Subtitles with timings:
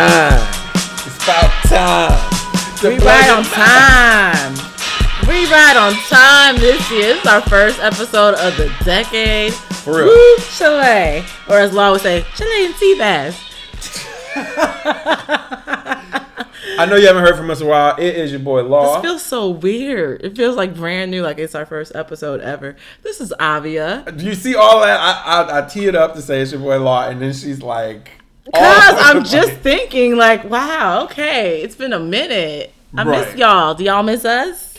[0.00, 0.48] 59.
[1.04, 2.16] It's about time.
[2.82, 4.54] We ride on time.
[5.28, 7.12] We right on time this year.
[7.14, 9.52] This is our first episode of the decade.
[9.52, 10.06] For real.
[10.06, 11.22] Woo, Chile.
[11.50, 13.38] Or as Law would say, Chile and sea bass.
[16.78, 17.94] I know you haven't heard from us in a while.
[17.98, 18.94] It is your boy Law.
[18.94, 20.22] This feels so weird.
[20.24, 22.74] It feels like brand new, like it's our first episode ever.
[23.02, 24.10] This is Avia.
[24.16, 24.98] Do you see all that?
[24.98, 27.60] I, I I tee it up to say it's your boy Law, and then she's
[27.60, 28.12] like,
[28.54, 32.72] Cause I'm just thinking, like, wow, okay, it's been a minute.
[32.96, 33.74] I miss y'all.
[33.74, 34.70] Do y'all miss us?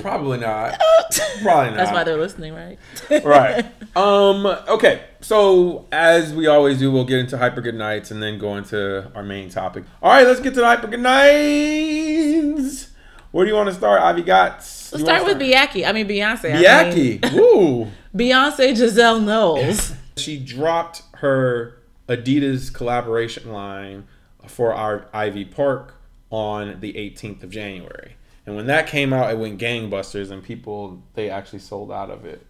[0.00, 0.80] probably not.
[1.42, 1.76] Probably not.
[1.76, 2.78] That's why they're listening, right?
[3.24, 3.64] right.
[3.96, 4.46] Um.
[4.46, 5.04] Okay.
[5.20, 9.10] So as we always do, we'll get into hyper good nights and then go into
[9.14, 9.84] our main topic.
[10.02, 10.26] All right.
[10.26, 12.88] Let's get to the hyper good nights.
[13.32, 14.00] Where do you want to start?
[14.00, 14.52] Ivy got.
[14.52, 15.86] Let's start with Biaki.
[15.86, 16.54] I mean Beyonce.
[16.54, 17.34] I mean, Biaki.
[17.34, 17.88] Woo.
[18.14, 19.94] Beyonce Giselle Knowles.
[20.16, 24.04] She dropped her Adidas collaboration line
[24.46, 25.94] for our Ivy Park
[26.30, 28.16] on the 18th of January.
[28.44, 32.24] And when that came out, it went gangbusters, and people they actually sold out of
[32.24, 32.44] it.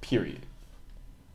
[0.00, 0.46] Period.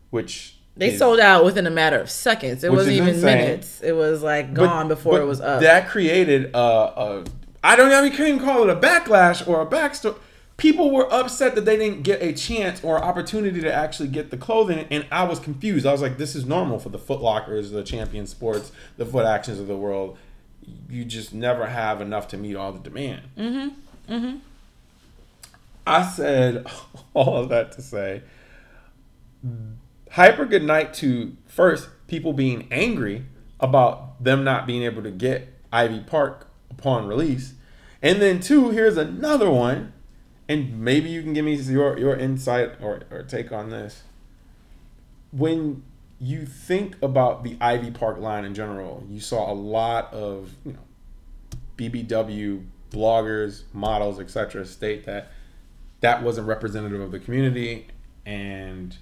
[0.09, 2.63] Which They is- sold out within a matter of seconds.
[2.63, 3.37] It wasn't even insane.
[3.37, 3.81] minutes.
[3.83, 5.61] It was like but- gone before but it was up.
[5.61, 7.23] That created a, a
[7.63, 8.03] I don't know.
[8.03, 10.17] You can't even call it a backlash or a backstory.
[10.57, 14.37] People were upset that they didn't get a chance or opportunity to actually get the
[14.37, 15.85] clothing, and I was confused.
[15.85, 19.25] I was like, "This is normal for the Foot Lockers, the Champion Sports, the Foot
[19.25, 20.17] Actions of the world.
[20.89, 24.13] You just never have enough to meet all the demand." Mm-hmm.
[24.13, 24.37] Mm-hmm.
[25.85, 26.67] I said
[27.13, 28.21] all of that to say,
[30.11, 33.25] hyper good night to first people being angry
[33.59, 37.53] about them not being able to get Ivy Park upon release,
[38.01, 39.92] and then two, here's another one,
[40.53, 44.03] and maybe you can give me your your insight or, or take on this.
[45.31, 45.83] When
[46.19, 50.73] you think about the Ivy Park line in general, you saw a lot of you
[50.73, 50.79] know
[51.77, 54.65] BBW bloggers, models, etc.
[54.65, 55.31] state that
[56.01, 57.87] that wasn't representative of the community
[58.25, 58.95] and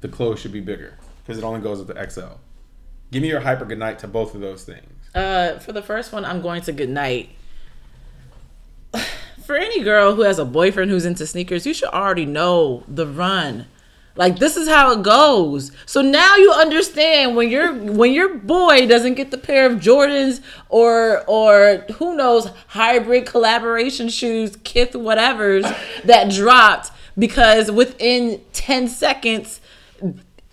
[0.00, 2.38] the clothes should be bigger because it only goes with the XL.
[3.10, 5.14] Give me your hyper good night to both of those things.
[5.14, 7.30] Uh, for the first one, I'm going to good night.
[9.50, 13.04] For any girl who has a boyfriend who's into sneakers, you should already know the
[13.04, 13.66] run.
[14.14, 15.72] Like this is how it goes.
[15.86, 20.40] So now you understand when your when your boy doesn't get the pair of Jordans
[20.68, 25.64] or or who knows hybrid collaboration shoes, Kith whatever's
[26.04, 29.60] that dropped because within 10 seconds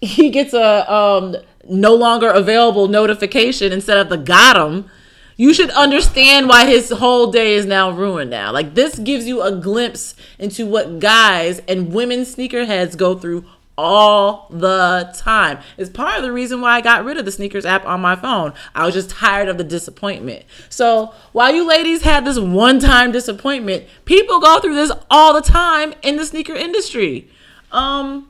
[0.02, 1.36] he gets a um
[1.70, 4.90] no longer available notification instead of the got him
[5.38, 8.52] you should understand why his whole day is now ruined now.
[8.52, 13.46] Like this gives you a glimpse into what guys and women sneakerheads go through
[13.78, 15.60] all the time.
[15.78, 18.16] It's part of the reason why i got rid of the sneakers app on my
[18.16, 18.54] phone.
[18.74, 20.46] I was just tired of the disappointment.
[20.70, 25.42] So while you ladies had this one time disappointment people go through this all the
[25.42, 27.30] time in the sneaker industry.
[27.72, 28.30] Um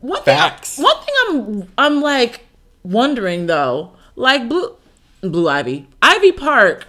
[0.00, 0.38] one thing,
[0.76, 2.42] one thing I'm I'm like
[2.82, 4.76] wondering though, like Blue
[5.22, 6.86] Blue Ivy, Ivy Park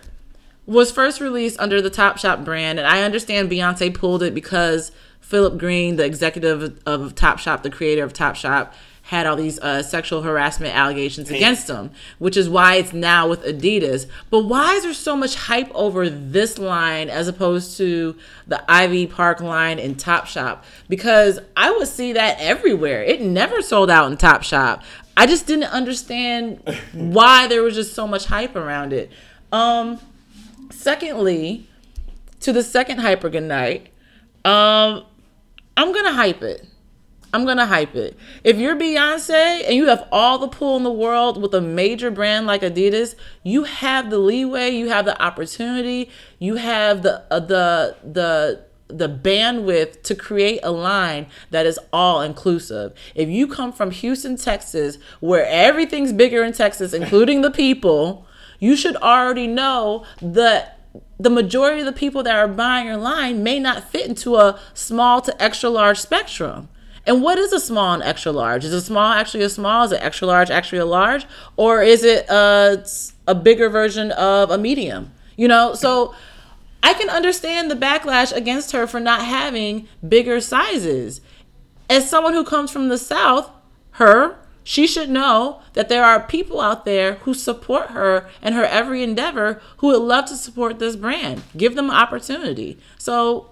[0.66, 5.58] was first released under the Topshop brand, and I understand Beyonce pulled it because Philip
[5.58, 8.72] Green, the executive of Topshop, the creator of Topshop,
[9.03, 13.44] had all these uh, sexual harassment allegations against him, which is why it's now with
[13.44, 14.07] Adidas.
[14.29, 18.16] But why is there so much hype over this line as opposed to
[18.47, 20.63] the Ivy Park line in Topshop?
[20.88, 23.03] Because I would see that everywhere.
[23.03, 24.84] It never sold out in Topshop.
[25.18, 26.62] I just didn't understand
[26.94, 29.12] why there was just so much hype around it.
[29.51, 30.00] Um,
[30.69, 31.68] secondly,
[32.41, 33.88] to the second hyper good night,
[34.45, 35.06] um,
[35.75, 36.66] I'm gonna hype it.
[37.34, 38.18] I'm gonna hype it.
[38.44, 42.12] If you're Beyonce and you have all the pull in the world with a major
[42.12, 47.39] brand like Adidas, you have the leeway, you have the opportunity, you have the uh,
[47.39, 52.94] the the the bandwidth to create a line that is all inclusive.
[53.16, 58.25] If you come from Houston, Texas, where everything's bigger in Texas, including the people,
[58.60, 60.80] you should already know that
[61.18, 64.60] the majority of the people that are buying your line may not fit into a
[64.74, 66.68] small to extra large spectrum.
[67.06, 68.63] And what is a small and extra large?
[68.63, 69.83] Is a small actually a small?
[69.83, 71.25] Is an extra large actually a large?
[71.57, 72.86] Or is it a,
[73.27, 75.12] a bigger version of a medium?
[75.36, 76.13] You know, so
[76.83, 81.21] I can understand the backlash against her for not having bigger sizes.
[81.89, 83.50] As someone who comes from the South,
[83.92, 88.63] her, she should know that there are people out there who support her and her
[88.63, 91.44] every endeavor who would love to support this brand.
[91.57, 92.77] Give them an opportunity.
[92.98, 93.50] So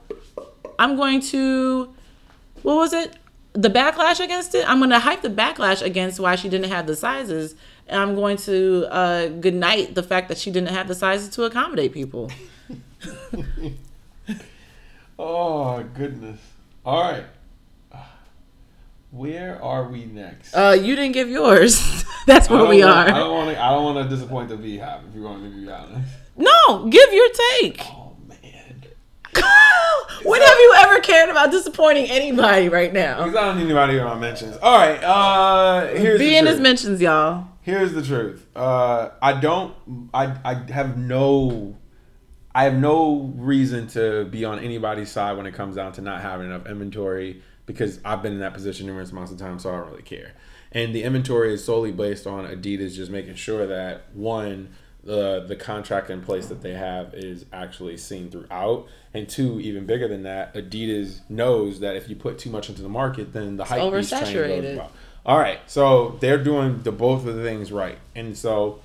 [0.77, 1.93] I'm going to,
[2.61, 3.15] what was it?
[3.53, 4.69] The backlash against it.
[4.69, 7.55] I'm gonna hype the backlash against why she didn't have the sizes,
[7.87, 11.29] and I'm going to uh, good night the fact that she didn't have the sizes
[11.29, 12.31] to accommodate people.
[15.17, 16.39] oh goodness!
[16.85, 17.25] All right,
[19.11, 20.53] where are we next?
[20.53, 22.05] Uh, you didn't give yours.
[22.27, 23.15] That's where we want- are.
[23.15, 23.61] I don't want to.
[23.61, 25.09] I don't want to disappoint the BeyHive.
[25.09, 26.11] If you're going to be honest.
[26.37, 27.27] No, give your
[27.59, 27.81] take.
[27.81, 27.98] Oh.
[30.23, 33.23] When have you ever cared about disappointing anybody right now?
[33.23, 34.57] Because I don't need anybody in my mentions.
[34.57, 35.03] All right.
[35.03, 37.47] Uh, here's Be the in his mentions, y'all.
[37.61, 38.47] Here's the truth.
[38.55, 39.75] Uh, I don't.
[40.13, 41.75] I I have no.
[42.53, 46.21] I have no reason to be on anybody's side when it comes down to not
[46.21, 49.77] having enough inventory because I've been in that position numerous amounts of times, so I
[49.77, 50.33] don't really care.
[50.71, 54.69] And the inventory is solely based on Adidas just making sure that one,
[55.09, 59.87] the the contract in place that they have is actually seen throughout, and two, even
[59.87, 63.57] bigger than that, Adidas knows that if you put too much into the market, then
[63.57, 64.87] the hype beast train goes.
[65.25, 68.81] All right, so they're doing the both of the things right, and so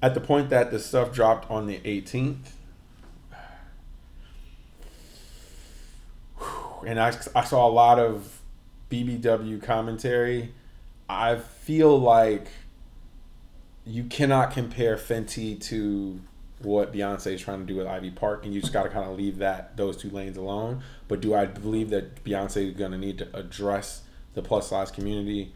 [0.00, 2.38] at the point that the stuff dropped on the 18th,
[6.86, 8.40] and I, I saw a lot of
[8.90, 10.54] BBW commentary.
[11.10, 12.46] I feel like
[13.88, 16.20] you cannot compare Fenty to
[16.60, 19.08] what Beyonce is trying to do with Ivy Park, and you just got to kind
[19.08, 20.82] of leave that those two lanes alone.
[21.06, 24.02] But do I believe that Beyonce is going to need to address
[24.34, 25.52] the plus size community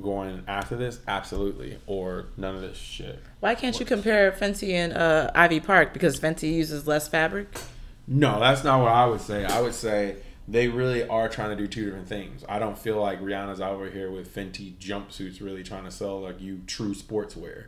[0.00, 1.00] going after this?
[1.06, 3.22] Absolutely, or none of this shit.
[3.40, 7.48] Why can't you compare Fenty and uh, Ivy Park because Fenty uses less fabric?
[8.08, 9.44] No, that's not what I would say.
[9.44, 10.16] I would say
[10.48, 12.44] they really are trying to do two different things.
[12.48, 16.40] I don't feel like Rihanna's over here with Fenty jumpsuits really trying to sell like
[16.40, 17.66] you true sportswear.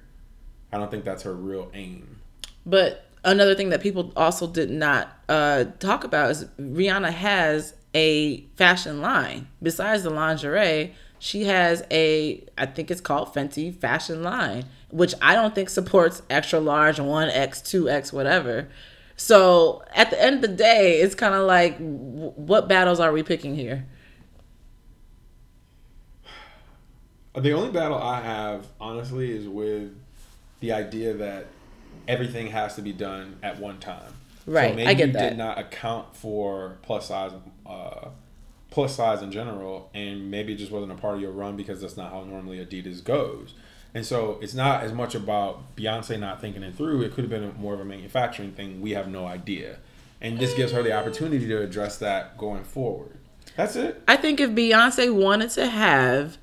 [0.73, 2.21] I don't think that's her real aim.
[2.67, 8.43] But another thing that people also did not uh, talk about is Rihanna has a
[8.57, 9.49] fashion line.
[9.63, 15.35] Besides the lingerie, she has a, I think it's called Fenty fashion line, which I
[15.35, 18.69] don't think supports extra large, 1X, 2X, whatever.
[19.17, 23.23] So at the end of the day, it's kind of like, what battles are we
[23.23, 23.87] picking here?
[27.37, 29.97] The only battle I have, honestly, is with
[30.61, 31.47] the idea that
[32.07, 34.13] everything has to be done at one time.
[34.47, 35.29] Right, So maybe I get you that.
[35.31, 37.33] did not account for plus size,
[37.67, 38.09] uh,
[38.71, 41.81] plus size in general, and maybe it just wasn't a part of your run because
[41.83, 43.55] that's not how normally Adidas goes.
[43.95, 47.03] And so it's not as much about Beyonce not thinking it through.
[47.03, 48.81] It could have been more of a manufacturing thing.
[48.81, 49.79] We have no idea,
[50.21, 53.19] and this gives her the opportunity to address that going forward.
[53.57, 54.03] That's it.
[54.07, 56.39] I think if Beyonce wanted to have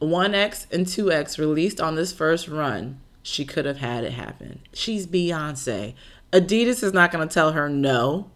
[0.00, 4.60] 1X and 2X released on this first run, she could have had it happen.
[4.72, 5.94] She's Beyonce.
[6.32, 8.30] Adidas is not going to tell her no.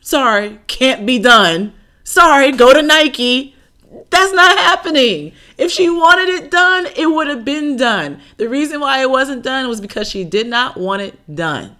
[0.00, 1.72] Sorry, can't be done.
[2.04, 3.54] Sorry, go to Nike.
[4.10, 5.32] That's not happening.
[5.58, 8.20] If she wanted it done, it would have been done.
[8.36, 11.76] The reason why it wasn't done was because she did not want it done.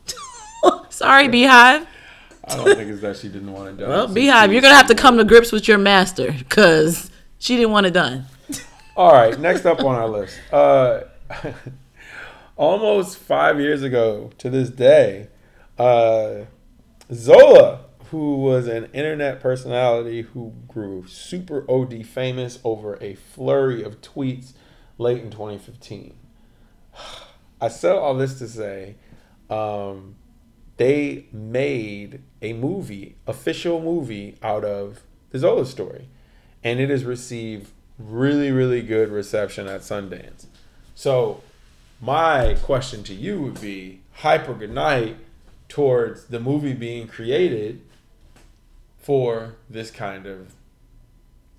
[0.90, 1.86] Sorry, BeyHive.
[2.48, 3.88] I don't think it's that she didn't want it done.
[3.88, 7.72] Well, BeyHive, you're gonna have to come to grips with your master because she didn't
[7.72, 8.26] want it done.
[8.96, 10.38] All right, next up on our list.
[10.52, 11.00] Uh,
[12.56, 15.28] almost five years ago to this day,
[15.78, 16.44] uh,
[17.12, 24.00] Zola, who was an internet personality who grew super OD famous over a flurry of
[24.00, 24.52] tweets
[24.98, 26.16] late in 2015.
[27.60, 28.96] I said all this to say,
[29.48, 30.16] um,
[30.76, 36.08] they made a movie, official movie, out of the Zola story,
[36.62, 40.46] and it has received really, really good reception at Sundance.
[40.94, 41.42] So,
[42.06, 45.16] my question to you would be hyper good night
[45.68, 47.82] towards the movie being created
[48.96, 50.54] for this kind of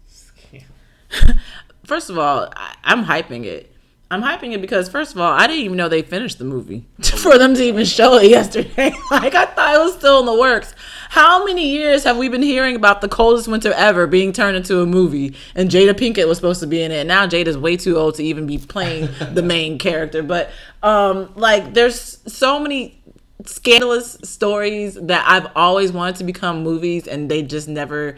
[0.10, 0.64] scam.
[1.84, 3.74] First of all, I, I'm hyping it.
[4.10, 6.86] I'm hyping it because first of all, I didn't even know they finished the movie
[7.02, 8.94] for them to even show it yesterday.
[9.12, 10.74] like I thought it was still in the works.
[11.10, 14.80] How many years have we been hearing about the coldest winter ever being turned into
[14.80, 15.36] a movie?
[15.56, 17.00] And Jada Pinkett was supposed to be in it.
[17.00, 20.24] And now Jada's way too old to even be playing the main character.
[20.24, 23.02] But um, like, there's so many
[23.46, 28.18] scandalous stories that I've always wanted to become movies, and they just never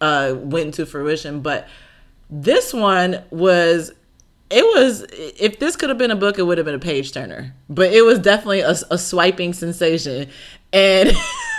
[0.00, 1.40] uh, went into fruition.
[1.40, 1.66] But
[2.30, 3.92] this one was
[4.50, 7.12] it was if this could have been a book it would have been a page
[7.12, 10.28] turner but it was definitely a, a swiping sensation
[10.72, 11.12] and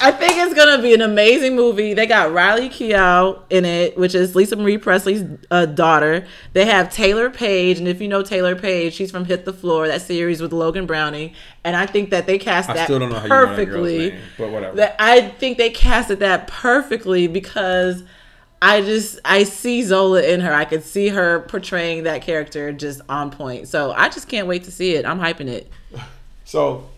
[0.00, 1.92] I think it's gonna be an amazing movie.
[1.94, 6.26] They got Riley Keough in it, which is Lisa Marie Presley's uh, daughter.
[6.52, 9.88] They have Taylour Paige, and if you know Taylour Paige, she's from Hit the Floor,
[9.88, 11.34] that series with Logan Browning.
[11.64, 13.56] And I think that they cast I that still don't know how you know that
[13.56, 13.98] perfectly.
[14.10, 14.76] name, but whatever.
[14.76, 18.04] That I think they casted that perfectly because
[18.60, 20.52] I just I see Zola in her.
[20.52, 23.68] I could see her portraying that character just on point.
[23.68, 25.06] So I just can't wait to see it.
[25.06, 25.70] I'm hyping it.
[26.44, 26.88] So,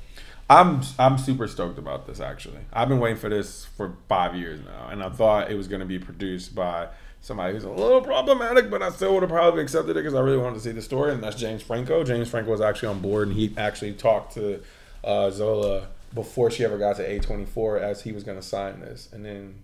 [0.48, 2.20] I'm I'm super stoked about this.
[2.20, 5.66] Actually, I've been waiting for this for five years now, and I thought it was
[5.66, 6.86] going to be produced by
[7.20, 10.20] somebody who's a little problematic, but I still would have probably accepted it because I
[10.20, 12.04] really wanted to see the story, and that's James Franco.
[12.04, 14.62] James Franco was actually on board, and he actually talked to
[15.02, 19.08] uh, Zola before she ever got to A24 as he was going to sign this,
[19.12, 19.62] and then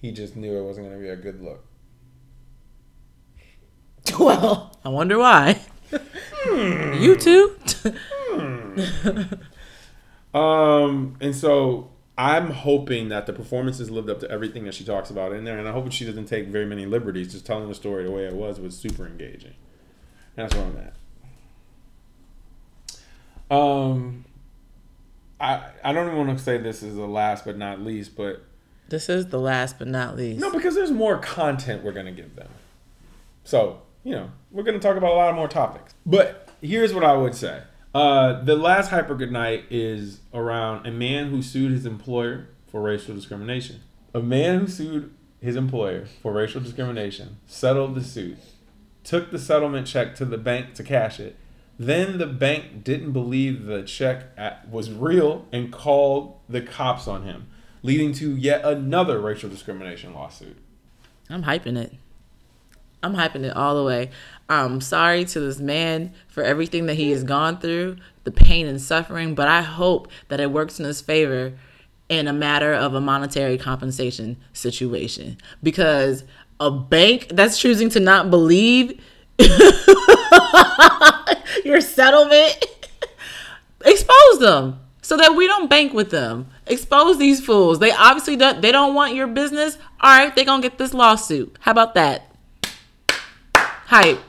[0.00, 1.64] he just knew it wasn't going to be a good look.
[4.18, 5.60] Well, I wonder why.
[6.98, 7.56] you too?
[10.34, 15.10] Um, and so I'm hoping that the performances lived up to everything that she talks
[15.10, 17.32] about in there, and I hope she doesn't take very many liberties.
[17.32, 19.54] Just telling the story the way it was was super engaging.
[20.36, 20.94] And that's where I'm at.
[23.56, 24.24] Um,
[25.40, 28.44] I I don't even want to say this is the last but not least, but
[28.88, 30.40] this is the last but not least.
[30.40, 32.48] no, because there's more content we're gonna give them.
[33.44, 35.94] So you know we're gonna talk about a lot more topics.
[36.04, 37.62] But here's what I would say.
[37.94, 42.82] Uh, the last hyper good night is around a man who sued his employer for
[42.82, 43.80] racial discrimination.
[44.14, 48.38] A man who sued his employer for racial discrimination settled the suit,
[49.04, 51.36] took the settlement check to the bank to cash it.
[51.78, 54.36] Then the bank didn't believe the check
[54.68, 57.46] was real and called the cops on him,
[57.82, 60.56] leading to yet another racial discrimination lawsuit.
[61.30, 61.92] I'm hyping it.
[63.02, 64.10] I'm hyping it all the way.
[64.48, 68.80] I'm sorry to this man for everything that he has gone through, the pain and
[68.80, 71.52] suffering, but I hope that it works in his favor
[72.08, 75.36] in a matter of a monetary compensation situation.
[75.62, 76.24] Because
[76.58, 79.00] a bank that's choosing to not believe
[81.64, 82.64] your settlement,
[83.84, 86.46] expose them so that we don't bank with them.
[86.66, 87.78] Expose these fools.
[87.78, 89.78] They obviously don't, they don't want your business.
[90.02, 91.56] All right, they're going to get this lawsuit.
[91.60, 92.30] How about that?
[93.46, 94.20] Hype.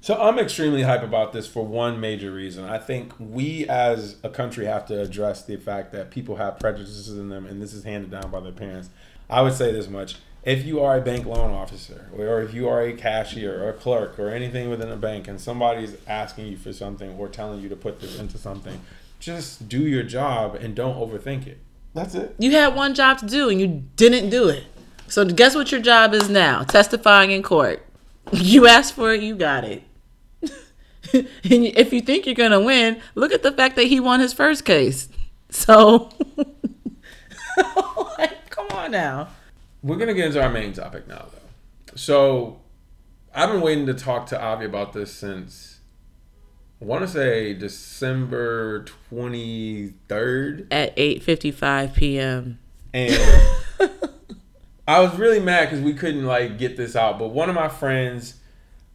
[0.00, 2.64] So I'm extremely hype about this for one major reason.
[2.64, 7.16] I think we as a country have to address the fact that people have prejudices
[7.16, 8.90] in them and this is handed down by their parents.
[9.30, 10.16] I would say this much.
[10.42, 13.74] If you are a bank loan officer or if you are a cashier or a
[13.74, 17.68] clerk or anything within a bank and somebody's asking you for something or telling you
[17.68, 18.80] to put this into something,
[19.18, 21.58] just do your job and don't overthink it.
[21.94, 22.34] That's it.
[22.38, 24.64] You had one job to do and you didn't do it.
[25.08, 26.62] So guess what your job is now?
[26.64, 27.84] Testifying in court.
[28.30, 29.82] You asked for it, you got it.
[30.42, 34.20] and if you think you're going to win, look at the fact that he won
[34.20, 35.08] his first case.
[35.50, 36.10] So,
[38.18, 39.28] like, come on now.
[39.82, 41.96] We're gonna get into our main topic now, though.
[41.96, 42.60] So,
[43.34, 45.77] I've been waiting to talk to Avi about this since
[46.80, 52.58] I want to say December twenty third, At 8:55 p.m.
[52.94, 53.50] and
[54.88, 57.18] I was really mad because we couldn't like get this out.
[57.18, 58.36] But one of my friends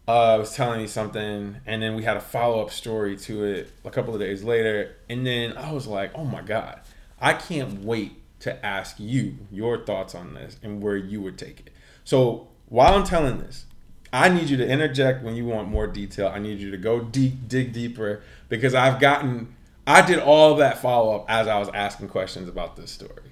[0.07, 3.69] uh, was telling me something, and then we had a follow up story to it
[3.83, 6.79] a couple of days later, and then I was like, oh my god,
[7.19, 11.59] I can't wait to ask you your thoughts on this and where you would take
[11.61, 11.69] it.
[12.03, 13.65] So while I'm telling this,
[14.13, 16.27] I need you to interject when you want more detail.
[16.27, 19.55] I need you to go deep, dig deeper, because I've gotten,
[19.87, 23.31] I did all that follow up as I was asking questions about this story.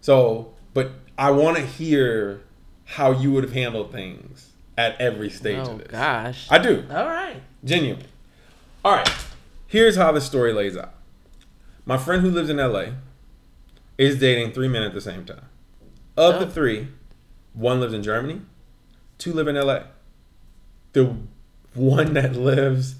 [0.00, 2.40] So, but I want to hear
[2.84, 5.88] how you would have handled things at every stage Oh of this.
[5.88, 6.46] gosh.
[6.50, 6.84] I do.
[6.90, 7.42] All right.
[7.64, 8.06] Genuinely.
[8.84, 9.10] All right.
[9.66, 10.94] Here's how the story lays out.
[11.84, 12.86] My friend who lives in LA
[13.98, 15.46] is dating three men at the same time.
[16.16, 16.50] Of the Oh.
[16.50, 16.88] three,
[17.54, 18.42] one lives in Germany,
[19.18, 19.84] two live in LA.
[20.92, 21.16] The
[21.74, 22.96] one that lives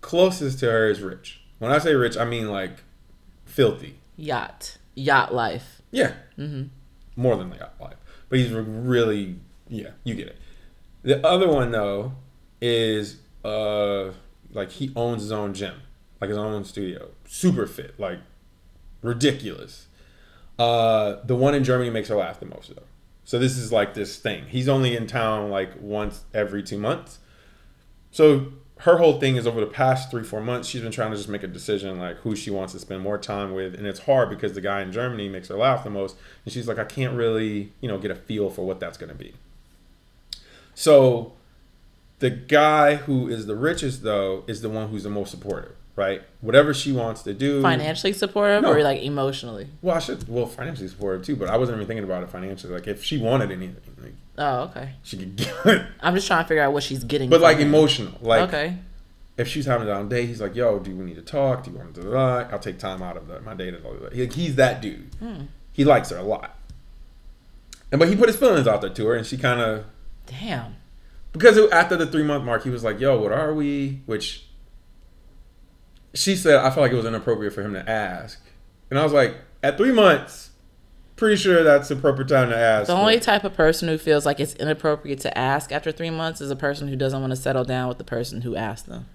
[0.00, 1.40] closest to her is rich.
[1.58, 2.82] When I say rich, I mean like
[3.44, 3.98] filthy.
[4.16, 4.78] Yacht.
[4.94, 5.82] Yacht life.
[5.90, 6.14] Yeah.
[6.38, 6.64] Mm-hmm.
[7.16, 7.96] More than yacht life.
[8.28, 9.36] But he's really,
[9.68, 10.38] yeah, you get it.
[11.02, 12.12] The other one though
[12.60, 14.12] is uh
[14.52, 15.82] like he owns his own gym,
[16.20, 18.20] like his own studio, super fit, like
[19.02, 19.86] ridiculous.
[20.58, 22.82] Uh, the one in Germany makes her laugh the most though.
[23.24, 24.46] So this is like this thing.
[24.48, 27.18] He's only in town like once every two months.
[28.14, 31.16] So her whole thing is over the past three, four months, she's been trying to
[31.16, 33.74] just make a decision like who she wants to spend more time with.
[33.74, 36.16] And it's hard because the guy in Germany makes her laugh the most.
[36.44, 39.08] And she's like, I can't really, you know, get a feel for what that's going
[39.10, 39.34] to be.
[40.74, 41.32] So
[42.20, 45.72] the guy who is the richest, though, is the one who's the most supportive.
[45.96, 46.22] right?
[46.40, 47.62] Whatever she wants to do.
[47.62, 48.72] Financially supportive No.
[48.72, 49.68] or like emotionally?
[49.82, 52.72] Well, I should well financially supportive too, but I wasn't even thinking about it financially.
[52.72, 54.94] Like if she wanted anything, like Oh, okay.
[55.02, 55.86] she could get.
[56.00, 57.30] I'm just trying to figure out what she's getting.
[57.30, 57.68] But like him.
[57.68, 58.78] emotional, like okay.
[59.36, 61.64] if she's having a down day, he's like, "Yo, do we need to talk?
[61.64, 62.48] Do you want to?" do that?
[62.52, 64.12] I'll take time out of the, my day to do that.
[64.12, 65.14] He, he's that dude.
[65.20, 65.42] Hmm.
[65.72, 66.58] He likes her a lot,
[67.92, 69.84] and but he put his feelings out there to her, and she kind of
[70.26, 70.76] Damn.
[71.32, 74.46] because it- after the three month mark, he was like, "Yo, what are we?" Which
[76.12, 78.40] she said, I felt like it was inappropriate for him to ask,
[78.90, 80.50] and I was like, at three months,
[81.16, 82.88] pretty sure that's the proper time to ask.
[82.88, 86.40] The only type of person who feels like it's inappropriate to ask after three months
[86.40, 89.06] is a person who doesn't want to settle down with the person who asked them.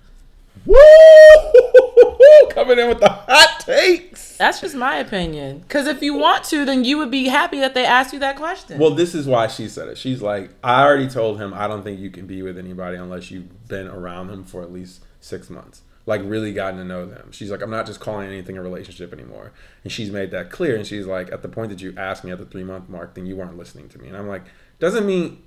[0.65, 0.75] Woo!
[2.51, 4.37] Coming in with the hot takes.
[4.37, 5.59] That's just my opinion.
[5.59, 8.35] Because if you want to, then you would be happy that they asked you that
[8.35, 8.79] question.
[8.79, 9.97] Well, this is why she said it.
[9.97, 13.31] She's like, I already told him I don't think you can be with anybody unless
[13.31, 15.81] you've been around him for at least six months.
[16.09, 17.31] Like really gotten to know them.
[17.31, 19.53] She's like, I'm not just calling anything a relationship anymore.
[19.83, 20.75] And she's made that clear.
[20.75, 23.13] And she's like, at the point that you asked me at the three month mark,
[23.13, 24.07] then you weren't listening to me.
[24.07, 24.41] And I'm like,
[24.79, 25.43] doesn't mean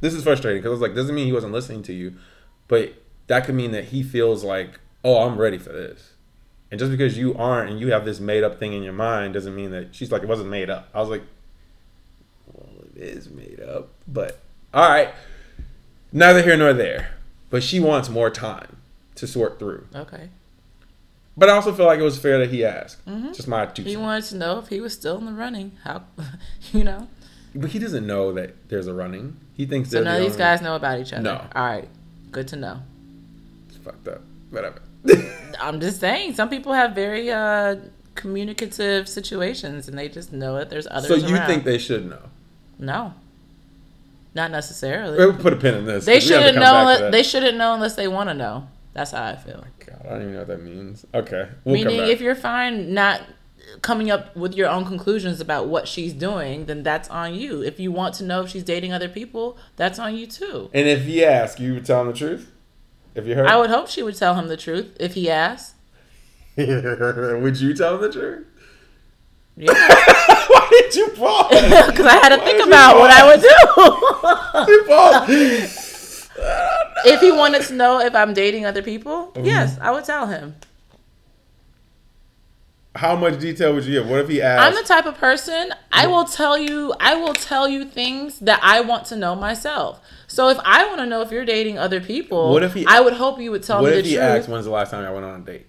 [0.00, 2.14] this is frustrating because I was like, doesn't mean he wasn't listening to you,
[2.68, 2.94] but
[3.26, 6.14] that could mean that he feels like, oh, I'm ready for this.
[6.70, 9.34] And just because you aren't and you have this made up thing in your mind
[9.34, 10.88] doesn't mean that she's like, it wasn't made up.
[10.94, 11.22] I was like,
[12.50, 14.40] well, it is made up, but
[14.72, 15.10] all right.
[16.12, 17.10] Neither here nor there.
[17.50, 18.75] But she wants more time
[19.16, 19.86] to sort through.
[19.94, 20.28] okay.
[21.38, 22.98] But I also feel like it was fair that he asked.
[23.34, 24.00] Just my two He cents.
[24.02, 25.72] wanted to know if he was still in the running.
[25.84, 26.04] How,
[26.72, 27.08] you know?
[27.54, 29.36] But he doesn't know that there's a running.
[29.54, 31.22] He thinks So none the of these guys know about each other.
[31.22, 31.44] No.
[31.54, 31.88] All right.
[32.32, 32.78] Good to know.
[33.68, 34.22] It's fucked up.
[34.48, 34.80] Whatever.
[35.60, 37.76] I'm just saying, some people have very uh,
[38.14, 41.46] communicative situations and they just know that there's others so you around.
[41.48, 42.22] think they should know?
[42.78, 43.12] No.
[44.34, 45.16] Not necessarily.
[45.18, 46.04] We'll put a pin in this.
[46.06, 46.72] They 'cause we have to shouldn't know.
[46.72, 47.12] back to Unless, that.
[47.12, 48.68] they shouldn't know unless they want to know.
[48.96, 49.62] That's how I feel.
[49.84, 51.04] God, I don't even know what that means.
[51.12, 51.48] Okay.
[51.64, 53.20] We'll Meaning, if you're fine not
[53.82, 57.60] coming up with your own conclusions about what she's doing, then that's on you.
[57.62, 60.70] If you want to know if she's dating other people, that's on you too.
[60.72, 62.50] and if he asks, you would tell him the truth?
[63.14, 63.46] If you heard?
[63.48, 65.74] I would hope she would tell him the truth if he asked.
[66.56, 68.46] would you tell him the truth?
[69.58, 69.72] Yeah,
[70.48, 71.50] Why did you pause?
[71.90, 74.72] because I had to Why think about what I would do.
[74.72, 75.82] you pause.
[77.06, 79.46] If he wanted to know if I'm dating other people, Mm-hmm.
[79.46, 80.54] yes, I would tell him.
[82.94, 84.08] How much detail would you give?
[84.08, 84.62] What if he asked?
[84.62, 88.58] I'm the type of person I will tell you I will tell you things that
[88.62, 90.00] I want to know myself.
[90.26, 93.00] So if I want to know if you're dating other people, What if he- I
[93.00, 94.04] would hope you would tell me the truth.
[94.04, 95.66] what if he asked, "When's the last time I went on a date?"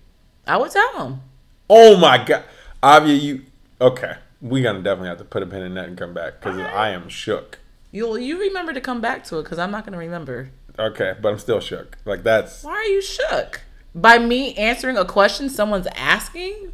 [0.47, 1.21] I would tell him.
[1.69, 2.43] Oh my god,
[2.81, 3.41] Avia, you
[3.81, 4.13] okay?
[4.41, 6.89] We gonna definitely have to put a pin in that and come back because I
[6.91, 7.59] am shook.
[7.91, 10.49] You'll you remember to come back to it because I'm not gonna remember.
[10.79, 11.97] Okay, but I'm still shook.
[12.05, 13.61] Like that's Why are you shook?
[13.95, 16.71] By me answering a question someone's asking?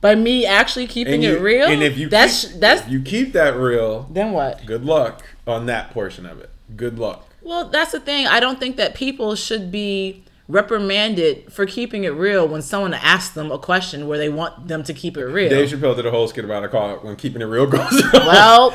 [0.00, 1.66] By me actually keeping you- it real?
[1.66, 4.64] And if you that's keep, that's if you keep that real, then what?
[4.66, 6.50] good luck on that portion of it.
[6.76, 7.28] Good luck.
[7.42, 8.26] Well, that's the thing.
[8.26, 13.34] I don't think that people should be reprimanded for keeping it real when someone asks
[13.34, 15.48] them a question where they want them to keep it real.
[15.50, 18.72] Dave Chappelle did a whole skit about it called "When Keeping It Real Goes." Well,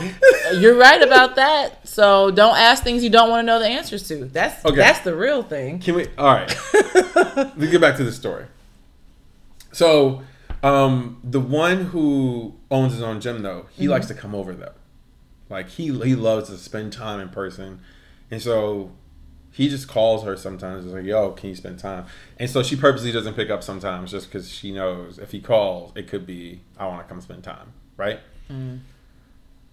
[0.59, 1.87] you're right about that.
[1.87, 4.25] So don't ask things you don't want to know the answers to.
[4.25, 4.75] That's Okay.
[4.75, 5.79] that's the real thing.
[5.79, 6.07] Can we?
[6.17, 6.53] All right.
[7.35, 8.45] Let's get back to the story.
[9.71, 10.21] So,
[10.63, 14.73] um, the one who owns his own gym, though, he likes to come over though.
[15.49, 17.79] Like he he loves to spend time in person,
[18.29, 18.91] and so
[19.51, 20.85] he just calls her sometimes.
[20.85, 22.05] He's like, "Yo, can you spend time?"
[22.37, 25.91] And so she purposely doesn't pick up sometimes, just because she knows if he calls,
[25.95, 28.19] it could be, "I want to come spend time," right?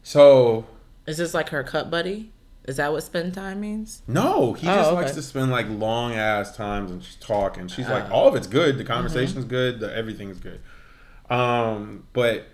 [0.02, 0.66] So
[1.06, 2.32] Is this like her cut buddy?
[2.66, 4.02] Is that what spend time means?
[4.06, 4.96] No, he Oh, just okay.
[4.96, 7.56] likes to spend like long ass times and just talk.
[7.56, 8.12] And she's like, Oh.
[8.14, 8.76] all of it's good.
[8.76, 9.80] The conversation's good.
[9.80, 10.60] The everything's good.
[11.30, 12.46] Um, but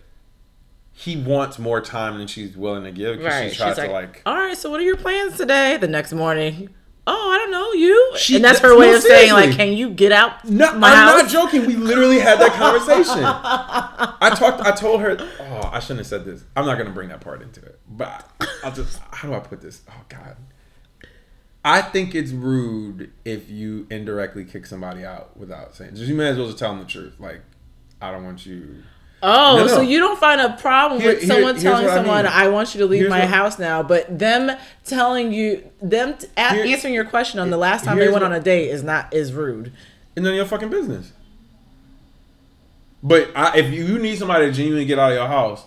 [0.93, 3.51] he wants more time than she's willing to give because Right.
[3.51, 4.23] she tries She's like, to like.
[4.25, 5.77] all right, so what are your plans today?
[5.77, 6.71] The next morning.
[7.07, 8.13] Oh, I don't know you.
[8.17, 9.49] She- and that's her no, way of saying seriously.
[9.49, 11.23] like, can you get out No, I'm house?
[11.23, 11.67] not joking.
[11.67, 13.23] We literally had that conversation.
[13.25, 14.63] I talked.
[14.63, 15.17] I told her.
[15.41, 16.45] Oh, I shouldn't have said this.
[16.57, 17.79] I'm not gonna bring that part into it.
[17.89, 18.27] But
[18.65, 19.01] I'll just.
[19.11, 19.83] How do I put this?
[19.89, 20.37] Oh God.
[21.67, 25.95] I think it's rude if you indirectly kick somebody out without saying.
[25.97, 27.15] Just you may as well just tell them the truth.
[27.19, 27.41] Like,
[28.03, 28.83] I don't want you.
[29.27, 29.69] Oh, No, no.
[29.69, 32.33] so you don't find a problem Here- with someone here's telling what I someone, mean.
[32.35, 34.51] I, want you to leave Here's my what- house now, but them
[34.85, 38.23] telling you, them t- a- Here- answering your question on the last time they went
[38.23, 39.73] what- on a date is not is rude.
[40.15, 41.13] It's none of your fucking business.
[43.03, 45.65] But I, if you need somebody to genuinely get out of your house,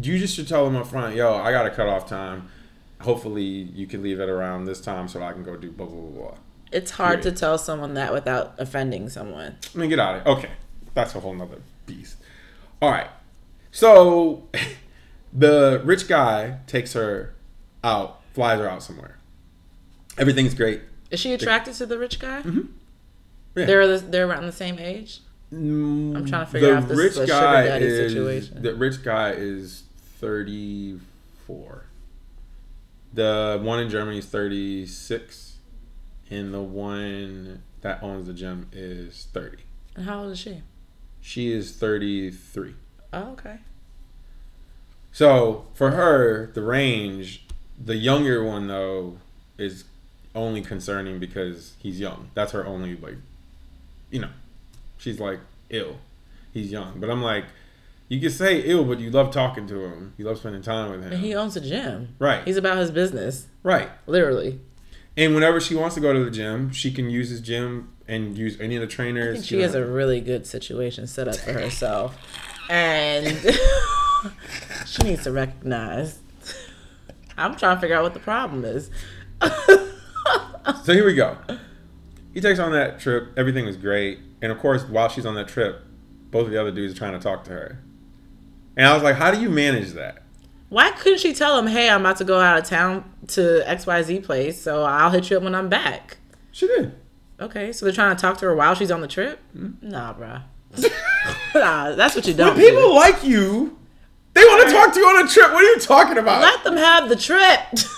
[0.00, 2.48] you just should tell them up front, yo, I got to cut off time.
[3.00, 6.00] Hopefully, you can leave it around this time so I can go do blah blah
[6.00, 6.28] blah.
[6.30, 6.38] blah.
[6.70, 7.34] It's hard Period.
[7.34, 9.56] to tell someone that without offending someone.
[9.74, 10.30] I mean, get out of it.
[10.30, 10.50] Okay,
[10.94, 12.16] that's a whole nother beast.
[12.82, 13.10] All right,
[13.70, 14.48] so
[15.32, 17.34] the rich guy takes her
[17.84, 19.18] out, flies her out somewhere.
[20.18, 20.82] Everything's great.
[21.10, 22.42] Is she attracted to the rich guy?
[22.42, 22.72] Mm-hmm.
[23.56, 23.66] Yeah.
[23.66, 25.20] They're the, they're around the same age.
[25.52, 28.62] I'm trying to figure out if this is a sugar daddy situation.
[28.62, 29.82] The rich guy is
[30.20, 31.86] 34.
[33.12, 35.56] The one in Germany is 36,
[36.30, 39.58] and the one that owns the gym is 30.
[39.96, 40.62] And how old is she?
[41.20, 42.74] She is 33.
[43.12, 43.58] Oh, okay.
[45.12, 47.46] So for her, the range,
[47.82, 49.18] the younger one though,
[49.58, 49.84] is
[50.34, 52.30] only concerning because he's young.
[52.34, 53.16] That's her only like,
[54.10, 54.30] you know,
[54.98, 55.98] she's like ill.
[56.52, 57.44] He's young, but I'm like,
[58.08, 60.14] you can say ill, but you love talking to him.
[60.16, 61.12] You love spending time with him.
[61.12, 62.16] And he owns a gym.
[62.18, 62.42] Right.
[62.44, 63.88] He's about his business, right.
[64.06, 64.60] literally.
[65.16, 68.36] And whenever she wants to go to the gym, she can use his gym and
[68.36, 69.28] use any of the trainers.
[69.28, 69.82] I think you she has know.
[69.82, 72.18] a really good situation set up for herself.
[72.68, 73.26] And
[74.86, 76.18] she needs to recognize.
[77.38, 78.90] I'm trying to figure out what the problem is.
[80.84, 81.38] So here we go.
[82.34, 83.32] He takes on that trip.
[83.36, 84.18] Everything was great.
[84.42, 85.82] And of course, while she's on that trip,
[86.30, 87.82] both of the other dudes are trying to talk to her.
[88.76, 90.22] And I was like, how do you manage that?
[90.68, 94.22] Why couldn't she tell him, hey, I'm about to go out of town to XYZ
[94.22, 96.18] place, so I'll hit you up when I'm back?
[96.52, 96.94] She did.
[97.40, 99.40] Okay, so they're trying to talk to her while she's on the trip?
[99.54, 100.42] Nah, bruh.
[101.54, 102.94] nah, that's what you don't When people do.
[102.94, 103.78] like you,
[104.34, 105.50] they want to talk to you on a trip.
[105.52, 106.42] What are you talking about?
[106.42, 107.60] Let them have the trip.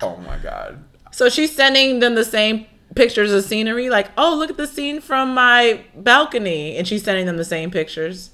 [0.00, 0.84] Oh my god.
[1.10, 5.00] so she's sending them the same pictures of scenery, like, oh, look at the scene
[5.00, 6.76] from my balcony.
[6.76, 8.30] And she's sending them the same pictures.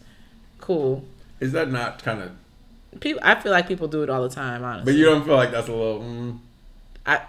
[0.58, 1.04] Cool.
[1.40, 2.32] Is that not kind of?
[3.00, 4.92] People, I feel like people do it all the time, honestly.
[4.92, 6.00] But you don't feel like that's a little.
[6.00, 6.38] Mm,
[7.06, 7.22] I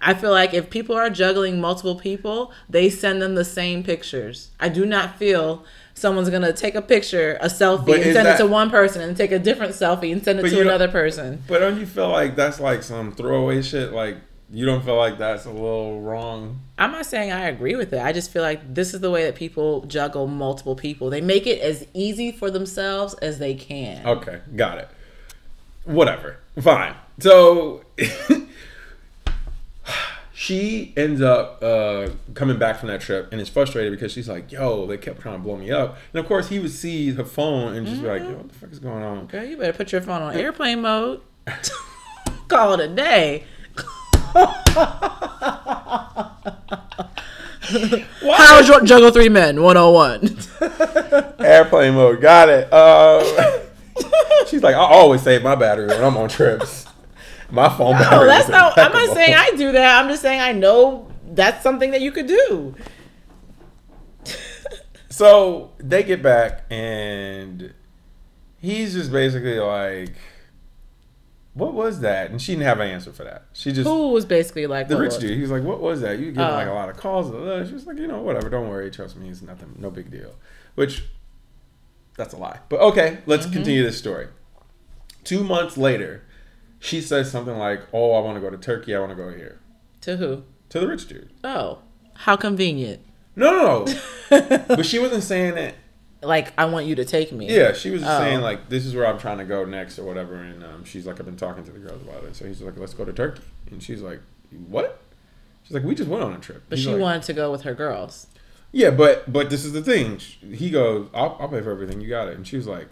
[0.00, 4.50] I feel like if people are juggling multiple people, they send them the same pictures.
[4.58, 8.34] I do not feel someone's gonna take a picture, a selfie, But and send that-
[8.40, 11.42] it to one person, and take a different selfie and send it to another person.
[11.46, 13.92] but don't you feel like that's like some throwaway shit?
[13.92, 14.16] Like
[14.52, 16.60] you don't feel like that's a little wrong?
[16.78, 18.00] I'm not saying I agree with it.
[18.00, 21.10] I just feel like this is the way that people juggle multiple people.
[21.10, 24.06] They make it as easy for themselves as they can.
[24.06, 24.88] Okay, got it.
[25.84, 26.38] Whatever.
[26.60, 26.94] Fine.
[27.20, 27.82] So
[30.34, 34.50] she ends up uh, coming back from that trip and is frustrated because she's like,
[34.50, 37.24] "Yo, they kept trying to blow me up." And of course, he would see her
[37.24, 39.72] phone and just be like, "Yo, what the fuck is going on?" Girl, you better
[39.72, 41.20] put your phone on airplane mode.
[42.48, 43.44] Call it a day.
[47.64, 50.36] How's your juggle three men 101?
[51.46, 52.20] Airplane mode.
[52.20, 52.72] Got it.
[52.72, 53.62] Uh,
[54.48, 56.86] she's like, "I always save my battery when I'm on trips.
[57.50, 58.78] My phone battery." No, that's not.
[58.78, 60.02] I'm not saying I do that.
[60.02, 62.74] I'm just saying I know that's something that you could do.
[65.10, 67.72] So they get back and
[68.58, 70.12] he's just basically like,
[71.52, 73.44] "What was that?" And she didn't have an answer for that.
[73.52, 75.30] She just Who was basically like the rich was- dude.
[75.36, 76.52] He was like, "What was that?" You get Oh.
[76.54, 77.32] like a lot of calls.
[77.32, 78.50] Uh, She was like, "You know, whatever.
[78.50, 78.90] Don't worry.
[78.90, 79.28] Trust me.
[79.28, 79.76] It's nothing.
[79.78, 80.34] No big deal."
[80.74, 81.04] Which
[82.16, 82.58] that's a lie.
[82.68, 83.52] But okay, let's Mm-hmm.
[83.54, 84.26] continue this story.
[85.22, 86.24] Two months later,
[86.84, 88.94] she says something like, "Oh, I want to go to Turkey.
[88.94, 89.58] I want to go here."
[90.02, 90.42] To who?
[90.68, 91.30] To the rich dude.
[91.42, 91.78] Oh,
[92.14, 93.00] how convenient.
[93.36, 93.84] No,
[94.30, 94.64] no, no.
[94.68, 95.74] but she wasn't saying it.
[96.22, 97.48] Like I want you to take me.
[97.54, 98.18] Yeah, she was just Oh.
[98.18, 101.06] saying like this is where I'm trying to go next or whatever, and um, she's
[101.06, 102.36] like I've been talking to the girls about it.
[102.36, 104.20] So he's like, let's go to Turkey, and she's like,
[104.68, 105.00] what?
[105.64, 106.62] She's like, we just went on a trip.
[106.68, 108.26] But He's she like, wanted to go with her girls.
[108.72, 110.18] Yeah, but but this is the thing.
[110.52, 112.00] He goes, I'll, I'll pay for everything.
[112.02, 112.36] You got it.
[112.36, 112.88] And she was like,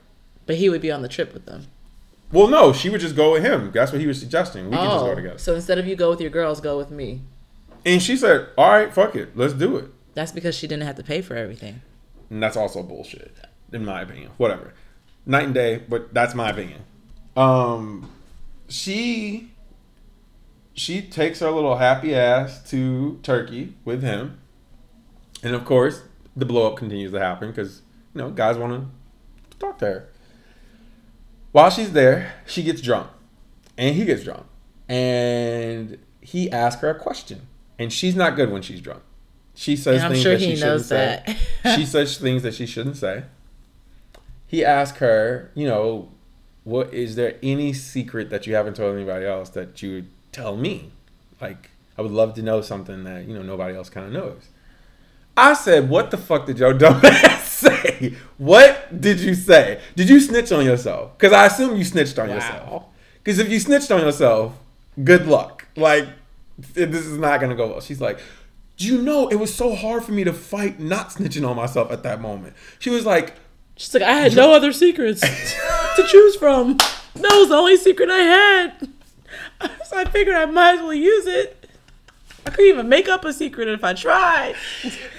[0.47, 1.67] But he would be on the trip with them.
[2.33, 3.71] Well, no, she would just go with him.
[3.73, 4.71] That's what he was suggesting.
[4.71, 5.39] We can just go oh, together.
[5.39, 7.23] so instead of you go with your girls, go with me.
[7.85, 9.87] And she said, all right, fuck it, let's do it.
[10.15, 11.83] That's because she didn't have to pay for everything.
[12.31, 13.35] And that's also bullshit,
[13.73, 14.31] in my opinion.
[14.39, 14.75] Whatever.
[15.27, 16.83] Night and day, but that's my opinion.
[17.37, 18.11] Um
[18.69, 19.53] she
[20.75, 24.39] she takes her little happy ass to Turkey with him.
[25.43, 26.03] And of course,
[26.35, 27.83] the blow up continues to happen because,
[28.15, 28.89] you know, guys want
[29.51, 30.09] to talk to her.
[31.53, 33.09] While she's there, she gets drunk.
[33.79, 34.47] And he gets drunk.
[34.89, 37.47] And he asks her a question.
[37.79, 39.03] And she's not good when she's drunk.
[39.55, 41.37] She says And I'm things sure that she he shouldn't knows say
[41.77, 43.25] she says things that she shouldn't say.
[44.47, 46.11] He asks her, you know,
[46.65, 50.57] what is there any secret that you haven't told anybody else that you would tell
[50.57, 50.93] me?
[51.41, 54.49] Like, I would love to know something that, you know, nobody else kind of knows.
[55.37, 57.42] I said, what the fuck did your dumb ass
[57.83, 58.15] say?
[58.39, 59.81] What did you say?
[59.97, 61.17] Did you snitch on yourself?
[61.19, 62.85] Because I assume you snitched on yourself.
[63.23, 64.53] Because if you snitched on yourself,
[65.03, 65.67] good luck.
[65.77, 66.09] Like,
[66.59, 67.81] this is not going to go well.
[67.81, 68.21] She's like,
[68.77, 71.91] Do you know it was so hard for me to fight not snitching on myself
[71.93, 72.55] at that moment?
[72.79, 73.35] She was like,
[73.77, 75.21] She's like, I had no other secrets
[75.97, 76.77] to choose from.
[77.15, 78.89] That was the only secret I had.
[79.87, 81.62] So I figured I might as well use it.
[82.45, 84.57] I couldn't even make up a secret if I tried.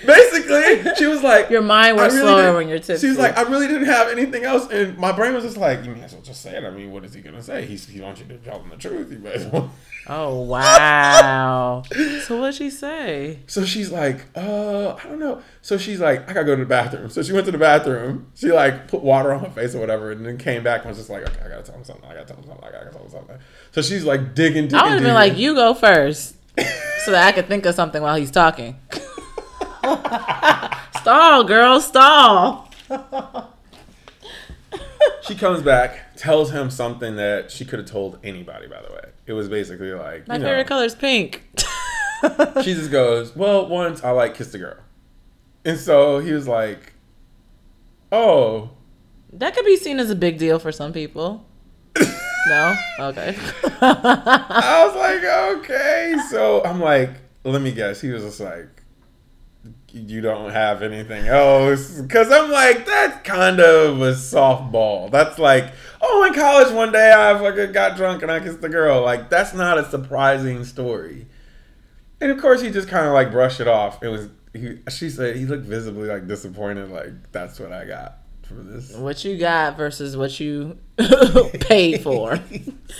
[0.06, 3.08] basically, she was like, Your mind I works really slower didn't- when you're tipsy.
[3.08, 5.84] She was like, I really didn't have anything else, and my brain was just like,
[5.86, 6.64] you may as well just say it.
[6.64, 7.66] I mean, what is he gonna say?
[7.66, 9.12] He's, he wants you to tell him the truth.
[9.12, 9.72] You may as well.
[10.08, 11.84] oh wow.
[12.26, 13.40] so what did she say?
[13.48, 15.42] So she's like, uh, I don't know.
[15.62, 17.10] So she's like, I gotta go to the bathroom.
[17.10, 18.28] So she went to the bathroom.
[18.36, 20.98] She like put water on her face or whatever, and then came back and was
[20.98, 22.04] just like, okay, I gotta tell him something.
[22.06, 22.66] I gotta tell him something.
[22.66, 23.38] I gotta tell him something.
[23.72, 24.76] So she's like digging, digging.
[24.80, 25.14] I would have been digging.
[25.14, 28.78] like, you go first, so that I could think of something while he's talking.
[31.00, 32.70] stall, girl, stall.
[35.24, 38.68] She comes back, tells him something that she could have told anybody.
[38.68, 41.44] By the way, it was basically like, My you know, favorite color is pink.
[42.64, 44.78] she just goes, Well, once I like kissed a girl.
[45.66, 46.94] And so he was like,
[48.12, 48.70] Oh.
[49.34, 51.46] that could be seen as a big deal for some people.
[52.48, 53.36] No, okay.
[53.82, 55.24] I was like,
[55.60, 56.16] Okay.
[56.30, 57.12] So I'm like,
[57.44, 58.02] Let me guess.
[58.02, 58.68] He was just like,
[59.92, 62.02] You don't have anything else?
[62.02, 65.10] Because I'm like, That's kind of a softball.
[65.12, 68.70] That's like, Oh, in college one day I fucking got drunk and I kissed a
[68.70, 69.02] girl.
[69.02, 71.28] Like, that's not a surprising story.
[72.20, 74.04] And of course, he just kind of like brushed it off.
[74.04, 76.90] It was, he, she said, he looked visibly like disappointed.
[76.90, 78.94] Like, that's what I got for this.
[78.96, 80.78] what you got versus what you
[81.60, 82.38] paid for.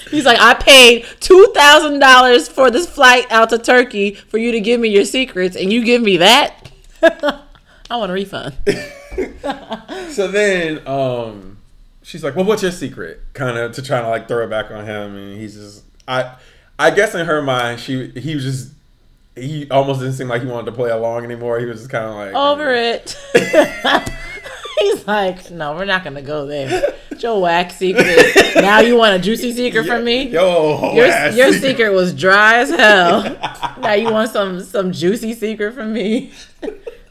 [0.10, 4.52] He's like, I paid two thousand dollars for this flight out to Turkey for you
[4.52, 6.72] to give me your secrets, and you give me that.
[7.04, 8.56] I want a refund.
[10.10, 11.58] So then, um,
[12.02, 14.72] she's like, "Well, what's your secret?" Kind of to try to like throw it back
[14.72, 16.36] on him, and he's just, I,
[16.80, 18.72] I guess in her mind, she, he was just,
[19.36, 21.60] he almost didn't seem like he wanted to play along anymore.
[21.60, 23.16] He was just kind of like Over it.
[24.80, 26.94] He's like, no, we're not gonna go there.
[27.12, 28.56] It's Your whack secret.
[28.56, 30.30] Now you want a juicy secret from me?
[30.30, 33.24] Yo, Your, your secret was dry as hell.
[33.82, 36.32] now you want some some juicy secret from me?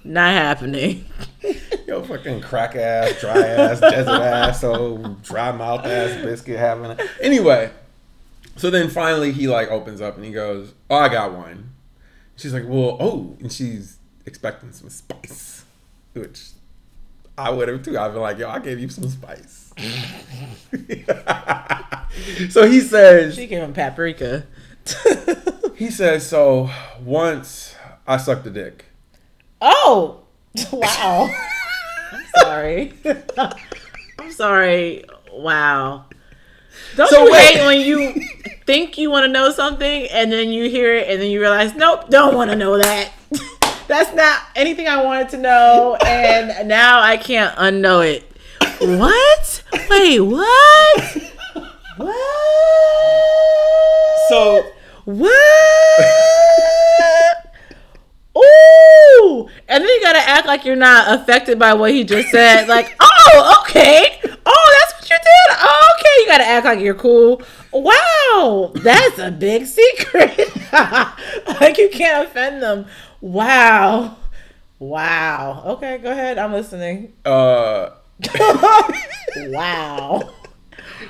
[0.05, 1.05] Not happening.
[1.87, 7.01] Yo, fucking crack ass, dry ass, desert ass, so dry mouth ass biscuit having it.
[7.20, 7.70] Anyway,
[8.57, 11.72] so then finally he like opens up and he goes, "Oh, I got one."
[12.37, 15.64] She's like, "Well, oh," and she's expecting some spice,
[16.14, 16.51] which
[17.42, 17.98] I would have too.
[17.98, 19.72] I'd be like, "Yo, I gave you some spice."
[22.50, 24.44] so he says, She gave him paprika.
[25.76, 26.70] he says, so
[27.02, 27.74] once
[28.07, 28.85] I sucked a dick.
[29.61, 30.20] oh,
[30.72, 31.31] wow.
[32.12, 32.92] I'm sorry.
[34.18, 35.05] I'm sorry.
[35.33, 36.07] Wow.
[36.96, 37.55] Don't So you wait.
[37.57, 38.12] hate when you
[38.66, 41.74] think you want to know something and then you hear it and then you realize,
[41.74, 43.11] nope, don't want to know that.
[43.92, 48.22] That's not anything I wanted to know, and now I can't unknow it.
[48.81, 49.62] What?
[49.90, 51.22] Wait, what?
[51.98, 52.16] What?
[54.31, 54.62] So
[55.05, 55.28] What?
[58.35, 59.48] Ooh!
[59.68, 62.68] And then you gotta act like you're not affected by what he just said.
[62.68, 64.18] Like, oh, okay.
[64.24, 65.57] Oh, that's what you did.
[65.61, 66.09] Oh, okay.
[66.20, 67.42] You gotta act like you're cool.
[67.74, 70.48] Wow, that's a big secret.
[71.61, 72.87] like you can't offend them.
[73.22, 74.16] Wow.
[74.80, 75.62] Wow.
[75.66, 76.38] Okay, go ahead.
[76.38, 77.14] I'm listening.
[77.24, 77.90] uh
[79.37, 80.28] Wow.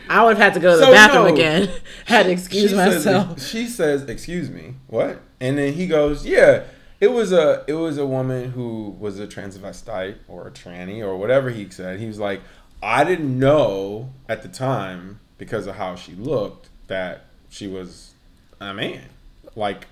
[0.08, 1.32] I would have had to go to the bathroom no.
[1.32, 1.70] again.
[2.04, 3.38] Had to excuse she myself.
[3.38, 6.64] Says, she says, "Excuse me, what?" And then he goes, "Yeah,
[7.00, 11.16] it was a it was a woman who was a transvestite or a tranny or
[11.16, 12.40] whatever he said." He was like,
[12.82, 18.14] "I didn't know at the time because of how she looked that she was
[18.60, 19.08] a man."
[19.54, 19.86] Like,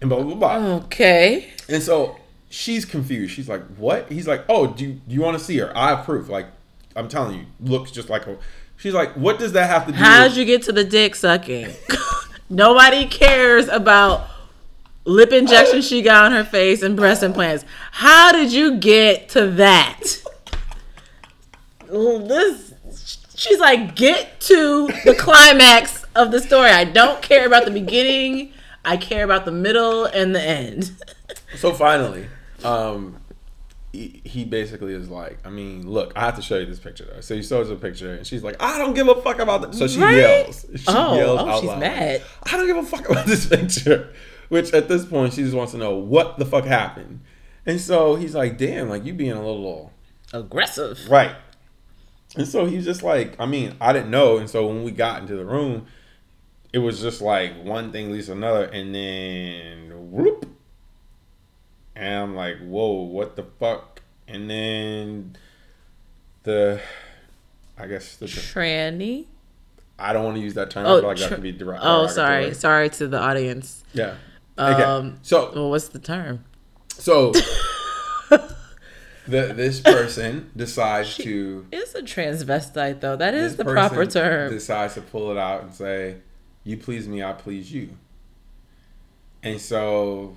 [0.00, 0.56] and blah blah blah.
[0.84, 1.50] Okay.
[1.68, 2.16] And so
[2.50, 3.34] she's confused.
[3.34, 5.76] She's like, "What?" He's like, "Oh, do you, do you want to see her?
[5.76, 6.46] I approve." Like,
[6.96, 8.38] I'm telling you, looks just like her."
[8.76, 11.14] She's like, "What does that have to do?" How'd with you get to the dick
[11.14, 11.70] sucking?
[12.50, 14.28] Nobody cares about
[15.04, 17.64] lip injections she got on her face and breast implants.
[17.92, 20.00] How did you get to that?
[21.88, 22.74] This
[23.34, 26.70] she's like, get to the climax of the story.
[26.70, 28.52] I don't care about the beginning.
[28.84, 30.92] I care about the middle and the end.
[31.56, 32.26] So finally,
[32.64, 33.16] um,
[33.92, 37.20] he, basically is like, I mean, look, I have to show you this picture though.
[37.20, 39.62] So he shows her a picture, and she's like, I don't give a fuck about
[39.62, 39.74] that.
[39.74, 40.16] So she Right?
[40.16, 40.66] yells.
[40.76, 42.22] She Oh, yells oh, out she's loud, mad.
[42.42, 44.12] I don't give a fuck about this picture.
[44.48, 47.20] Which at this point, she just wants to know what the fuck happened.
[47.64, 49.92] And so he's like, damn, like you being a little
[50.32, 50.98] Aggressive.
[51.08, 51.36] right.
[52.36, 54.38] And so he's just like, I mean, I didn't know.
[54.38, 55.86] And so when we got into the room,
[56.74, 60.44] it was just like one thing leads to another, and then whoop,
[61.94, 64.02] and I'm like, whoa, what the fuck?
[64.26, 65.36] And then
[66.42, 66.80] the,
[67.78, 69.26] I guess the, Tranny.
[69.98, 70.84] I don't want to use that term.
[70.84, 71.56] I Oh, feel like that could be.
[71.80, 72.52] Oh, sorry.
[72.54, 73.84] Sorry to the audience.
[73.92, 74.16] Yeah.
[74.58, 74.82] Okay.
[74.82, 76.44] Um, so Well, what's the term?
[76.88, 77.32] so
[78.30, 83.14] the this person decides to It's a transvestite, though.
[83.16, 84.50] That is the proper term.
[84.52, 86.16] Decides to pull it out and say,
[86.64, 87.90] "You please me, I please you."
[89.42, 90.36] And so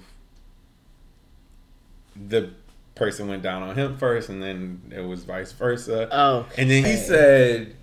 [2.15, 2.51] the
[2.95, 6.09] person went down on him first, and then it was vice versa.
[6.11, 7.75] Oh, And then he said,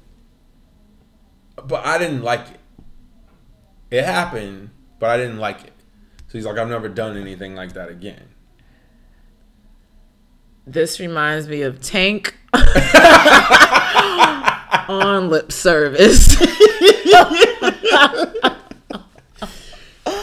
[1.56, 2.60] "But I didn't like it.
[3.90, 5.72] It happened, but I didn't like it."
[6.28, 8.28] So he's like, "I've never done anything like that again."
[10.66, 12.34] This reminds me of Tank
[14.88, 16.36] on lip service.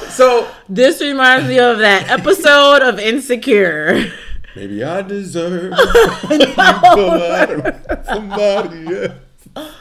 [0.10, 4.12] So this reminds me of that episode of Insecure.
[4.56, 5.74] maybe I deserve
[6.30, 9.74] you come out of somebody else.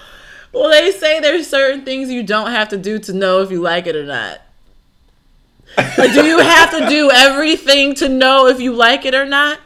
[0.53, 3.61] Well, they say there's certain things you don't have to do to know if you
[3.61, 4.40] like it or not.
[5.76, 9.61] Like, do you have to do everything to know if you like it or not?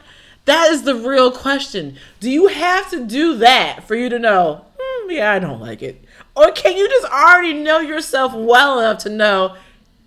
[0.45, 1.97] That is the real question.
[2.19, 5.81] Do you have to do that for you to know, "Hmm, yeah, I don't like
[5.81, 6.03] it?
[6.35, 9.55] Or can you just already know yourself well enough to know,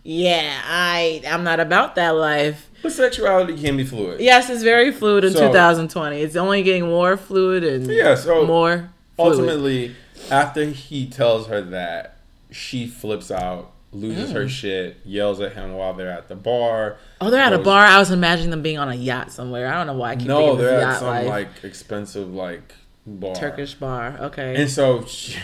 [0.04, 2.68] yeah, I I'm not about that life.
[2.82, 4.20] But sexuality can be fluid.
[4.20, 6.20] Yes, it's very fluid in So- 2020.
[6.20, 9.32] It's only getting more fluid and Yeah, so more fluid.
[9.32, 9.96] ultimately,
[10.30, 12.16] after he tells her that,
[12.50, 14.34] she flips out, loses Mm.
[14.34, 16.96] her shit, yells at him while they're at the bar.
[17.20, 17.84] Oh, they're at a bar.
[17.84, 19.66] I was imagining them being on a yacht somewhere.
[19.66, 21.26] I don't know why I keep No, they're at some life.
[21.26, 22.74] like expensive like
[23.06, 23.34] bar.
[23.34, 24.16] Turkish bar.
[24.20, 24.54] Okay.
[24.56, 25.36] And so she,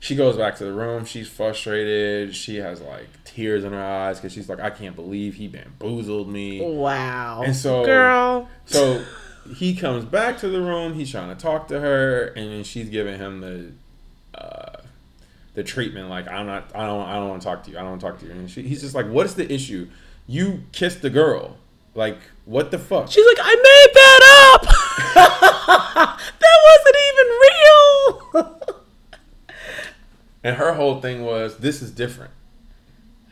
[0.00, 1.04] she goes back to the room.
[1.04, 2.34] She's frustrated.
[2.34, 6.28] She has like tears in her eyes because she's like, I can't believe he bamboozled
[6.28, 6.60] me.
[6.60, 7.42] wow.
[7.44, 8.48] And so- girl.
[8.66, 9.04] So
[9.56, 10.94] he comes back to the room.
[10.94, 13.72] He's trying to talk to her, and then she's giving him the
[14.38, 14.80] uh,
[15.54, 16.08] the treatment.
[16.08, 16.70] Like I'm not.
[16.74, 17.02] I don't.
[17.06, 17.76] I don't want to talk to you.
[17.76, 18.32] I don't want to talk to you.
[18.32, 19.88] And she, he's just like, What is the issue?
[20.26, 21.56] You kissed the girl.
[21.94, 23.10] Like what the fuck?
[23.10, 24.22] She's like, I made that
[24.54, 24.62] up.
[26.40, 27.89] that wasn't even real.
[30.42, 32.32] And her whole thing was, This is different.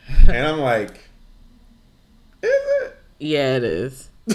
[0.27, 1.09] And I'm like,
[2.41, 2.49] Is
[2.81, 2.97] it?
[3.19, 4.09] yeah, it is.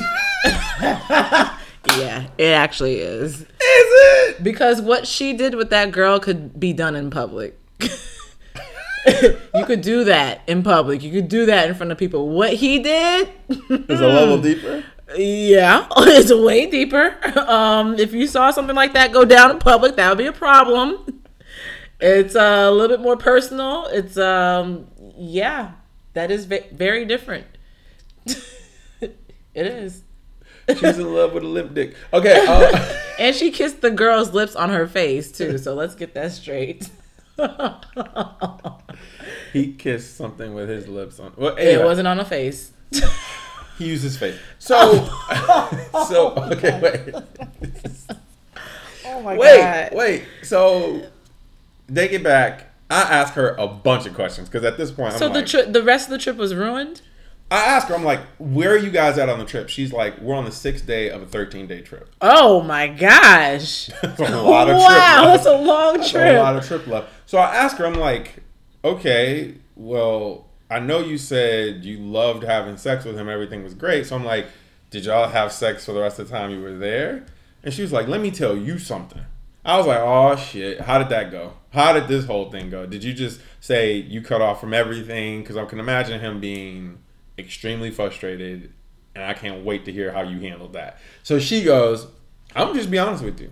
[0.81, 3.41] yeah, it actually is.
[3.41, 4.43] Is it?
[4.43, 7.59] Because what she did with that girl could be done in public.
[7.81, 11.03] you could do that in public.
[11.03, 12.29] You could do that in front of people.
[12.29, 14.85] What he did Is a level deeper.
[15.17, 17.15] Yeah, it's way deeper.
[17.39, 20.33] Um, if you saw something like that go down in public, that would be a
[20.33, 21.23] problem.
[22.01, 23.87] It's uh, a little bit more personal.
[23.87, 25.73] It's um, yeah,
[26.15, 27.47] that is ve- very different.
[29.01, 29.17] it
[29.55, 30.03] is.
[30.69, 31.95] She's in love with a limp dick.
[32.13, 32.45] Okay.
[32.49, 35.57] Uh, And she kissed the girl's lips on her face too.
[35.59, 36.89] So let's get that straight.
[39.53, 41.33] he kissed something with his lips on.
[41.37, 42.73] Well, It wasn't on her face.
[43.79, 44.37] He used his face.
[44.59, 45.05] So,
[46.09, 47.15] so okay, wait,
[49.07, 49.39] Oh my god.
[49.39, 50.25] wait, wait.
[50.43, 51.07] So
[51.87, 52.67] they get back.
[52.91, 55.47] I ask her a bunch of questions because at this point, I'm So the like,
[55.47, 57.01] tri- the rest of the trip was ruined.
[57.51, 59.69] I ask her, I'm like, where are you guys at on the trip?
[59.69, 62.09] She's like, we're on the sixth day of a 13 day trip.
[62.21, 63.87] Oh my gosh!
[64.03, 65.35] That's a lot of wow, trip.
[65.35, 66.37] that's a long That's trip.
[66.37, 67.11] a lot of trip left.
[67.27, 68.37] So I ask her, I'm like,
[68.85, 73.29] okay, well, I know you said you loved having sex with him.
[73.29, 74.07] Everything was great.
[74.07, 74.47] So I'm like,
[74.91, 77.25] did y'all have sex for the rest of the time you were there?
[77.63, 79.23] And she was like, let me tell you something.
[79.65, 81.55] I was like, oh shit, how did that go?
[81.75, 82.87] How did this whole thing go?
[82.87, 85.41] Did you just say you cut off from everything?
[85.41, 86.99] Because I can imagine him being
[87.37, 88.73] extremely frustrated,
[89.15, 90.99] and I can't wait to hear how you handled that.
[91.25, 92.07] So she goes,
[92.55, 93.51] I'm just be honest with you.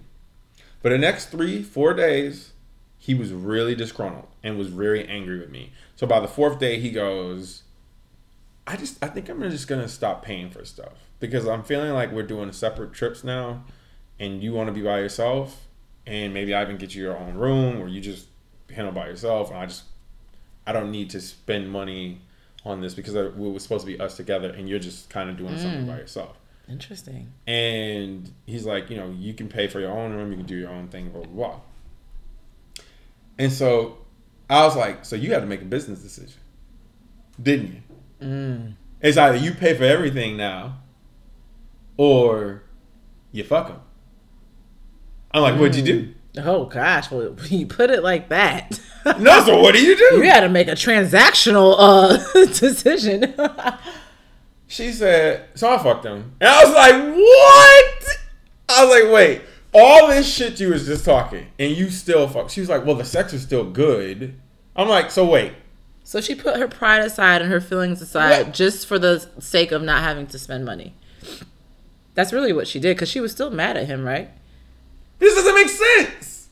[0.81, 2.53] For the next three, four days,
[2.97, 5.73] he was really disgruntled and was very angry with me.
[5.97, 7.63] So by the fourth day, he goes,
[8.69, 12.13] I just, I think I'm just gonna stop paying for stuff because I'm feeling like
[12.13, 13.65] we're doing separate trips now,
[14.21, 15.67] and you want to be by yourself,
[16.07, 18.27] and maybe I even get you your own room, or you just
[18.71, 19.85] handle by yourself, and I just,
[20.67, 22.21] I don't need to spend money
[22.65, 25.37] on this because it was supposed to be us together, and you're just kind of
[25.37, 26.39] doing something by yourself.
[26.69, 27.33] Interesting.
[27.47, 30.57] And he's like, you know, you can pay for your own room, you can do
[30.57, 31.61] your own thing, blah, blah, blah.
[33.39, 33.99] And so
[34.49, 36.41] I was like, so you had to make a business decision,
[37.43, 38.27] didn't you?
[38.27, 38.75] Mm.
[39.01, 40.79] It's either you pay for everything now
[41.97, 42.63] or
[43.33, 43.81] you fuck him.
[45.35, 46.15] I'm like, what'd you do?
[46.39, 48.81] Oh gosh, well, you put it like that,
[49.19, 50.17] No, so what do you do?
[50.17, 53.35] you had to make a transactional uh decision.
[54.67, 56.33] She said, so I fucked him.
[56.41, 58.19] And I was like, what?
[58.71, 59.43] I was like, wait,
[59.75, 62.49] all this shit you was just talking and you still fuck.
[62.49, 64.35] She was like, well, the sex is still good.
[64.75, 65.53] I'm like, so wait.
[66.05, 68.55] So she put her pride aside and her feelings aside What?
[68.55, 70.95] just for the sake of not having to spend money.
[72.15, 74.31] That's really what she did because she was still mad at him, right?
[75.23, 76.49] This doesn't make sense.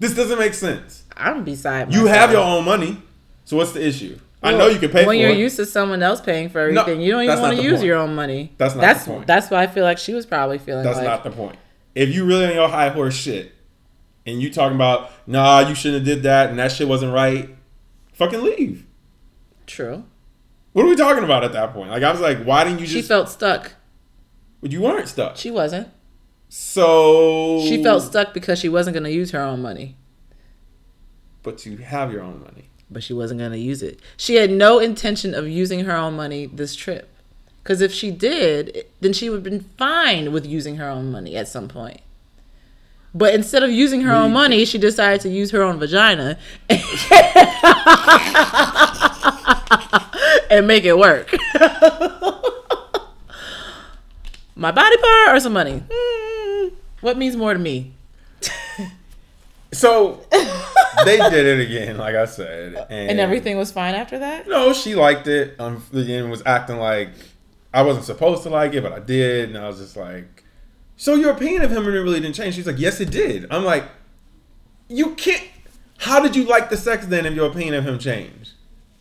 [0.00, 1.04] This doesn't make sense.
[1.16, 2.18] I'm beside You myself.
[2.18, 3.00] have your own money.
[3.44, 4.18] So what's the issue?
[4.42, 5.38] I know you can pay when you're it.
[5.38, 7.02] used to someone else paying for No, everything.
[7.02, 7.84] you don't even want to use point.
[7.86, 8.52] your own money.
[8.58, 9.26] That's not that's the point.
[9.28, 11.56] that's why I feel like she was probably feeling That's like not the point.
[11.94, 13.52] If you really on your high horse shit
[14.26, 17.48] and you talking about, nah, you shouldn't have did that and that shit wasn't right,
[18.14, 18.86] fucking leave.
[19.66, 20.04] true.
[20.72, 21.90] What are we talking about at that point?
[21.90, 23.72] Like I was like, why didn't you She felt stuck.
[24.62, 25.36] But you weren't stuck.
[25.36, 25.88] She wasn't.
[26.52, 29.96] So She felt stuck because she wasn't going to use her own money.
[31.44, 32.68] But you have your own money.
[32.90, 34.00] but she wasn't going to use it.
[34.16, 37.08] She had no intention of using her own money this trip.
[37.62, 41.36] Because if she did, then she would have been fine with using her own money
[41.36, 42.00] at some point.
[43.14, 46.36] But instead of using her do own money, she decided to use her own vagina
[50.50, 51.30] and make it work.
[54.56, 55.82] My body part or some money?
[55.90, 56.29] Hmm,
[57.00, 57.94] what means more to me?
[59.72, 60.24] So
[61.04, 64.48] they did it again, like I said, and, And everything was fine after that?
[64.48, 65.54] No, she liked it.
[65.60, 67.10] Um, and was acting like
[67.72, 70.42] I wasn't supposed to like it, but I did, and I was just like,
[70.96, 73.84] "So your opinion of him really didn't change?" She's like, "Yes, it did." I'm like,
[74.88, 75.46] "You can't.
[75.98, 78.52] How did you like the sex then if your opinion of him changed?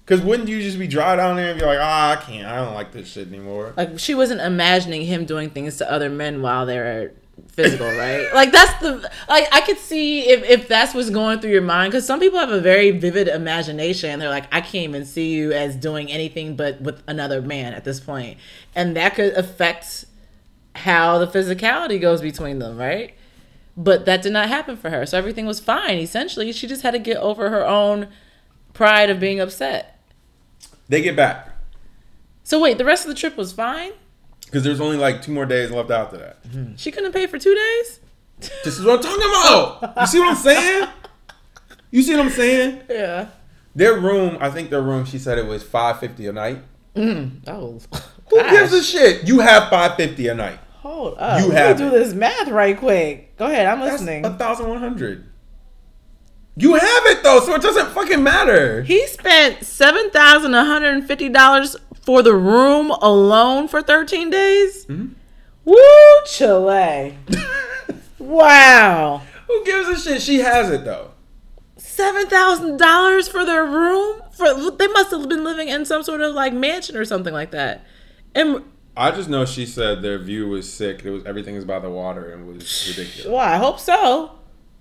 [0.06, 2.46] Because wouldn't you just be dry down there and be like, ah, I can't.
[2.46, 6.10] I don't like this shit anymore." like she wasn't imagining him doing things to other
[6.12, 7.14] men while they're
[7.48, 8.28] physical, right?
[8.34, 11.92] like that's the like I could see if if that's what's going through your mind
[11.92, 14.20] because some people have a very vivid imagination.
[14.20, 17.84] They're like, I can't even see you as doing anything but with another man at
[17.84, 18.38] this point,
[18.76, 20.06] and that could affect
[20.76, 23.14] how the physicality goes between them, right?
[23.76, 25.98] But that did not happen for her, so everything was fine.
[26.00, 28.08] Essentially, she just had to get over her own
[28.74, 30.00] pride of being upset.
[30.88, 31.50] They get back
[32.44, 33.92] So wait, the rest of the trip was fine.
[34.50, 36.44] Because there's only like two more days left after that.
[36.44, 36.76] Mm-hmm.
[36.76, 38.00] She couldn't pay for two days.
[38.64, 39.22] This is what I'm talking
[39.82, 40.02] about.
[40.02, 40.88] You see what I'm saying?
[41.92, 42.82] You see what I'm saying?
[42.90, 43.28] Yeah.
[43.76, 45.06] Their room, I think their room.
[45.06, 46.64] She said it was five fifty a night.
[46.96, 47.50] Mm-hmm.
[47.50, 47.80] Oh.
[48.30, 49.28] Who gives a shit?
[49.28, 50.60] You have five fifty a night.
[50.78, 51.42] Hold up.
[51.42, 51.92] You Let me have do it.
[51.92, 53.36] this math right quick.
[53.38, 53.66] Go ahead.
[53.68, 54.26] I'm That's listening.
[54.26, 55.26] a thousand one hundred.
[56.56, 58.84] You have it though, so it doesn't fucking matter.
[58.84, 61.76] he spent seven thousand one hundred and fifty dollars
[62.10, 64.88] for the room alone for thirteen days.
[64.88, 65.14] Mm-hmm.
[65.64, 67.16] Woo, Chile!
[68.18, 70.22] wow, Who gives a shit?
[70.24, 71.12] She has it though.
[71.78, 74.24] seven thousand dollars for their room.
[74.32, 77.52] For they must have been living in some sort of like mansion or something like
[77.52, 77.86] that.
[78.34, 78.64] And
[78.98, 81.06] I just know she said their view was sick.
[81.06, 83.28] It was everything is by the water and was ridiculous.
[83.28, 84.32] well, I hope so.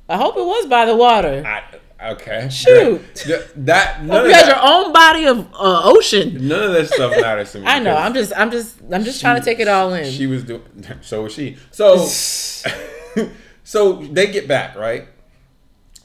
[0.09, 1.45] I hope it was by the water.
[1.47, 1.62] I,
[2.03, 2.49] okay.
[2.53, 3.03] Shoot.
[3.14, 6.46] Th- That none you had that, your own body of uh, ocean.
[6.49, 7.66] none of this stuff matters to me.
[7.68, 7.96] I know.
[7.96, 10.11] I'm just, I'm just, I'm just trying to take it all in.
[10.11, 10.62] She was doing.
[11.03, 11.57] So was she.
[11.70, 11.96] So,
[13.64, 15.09] so they get back right.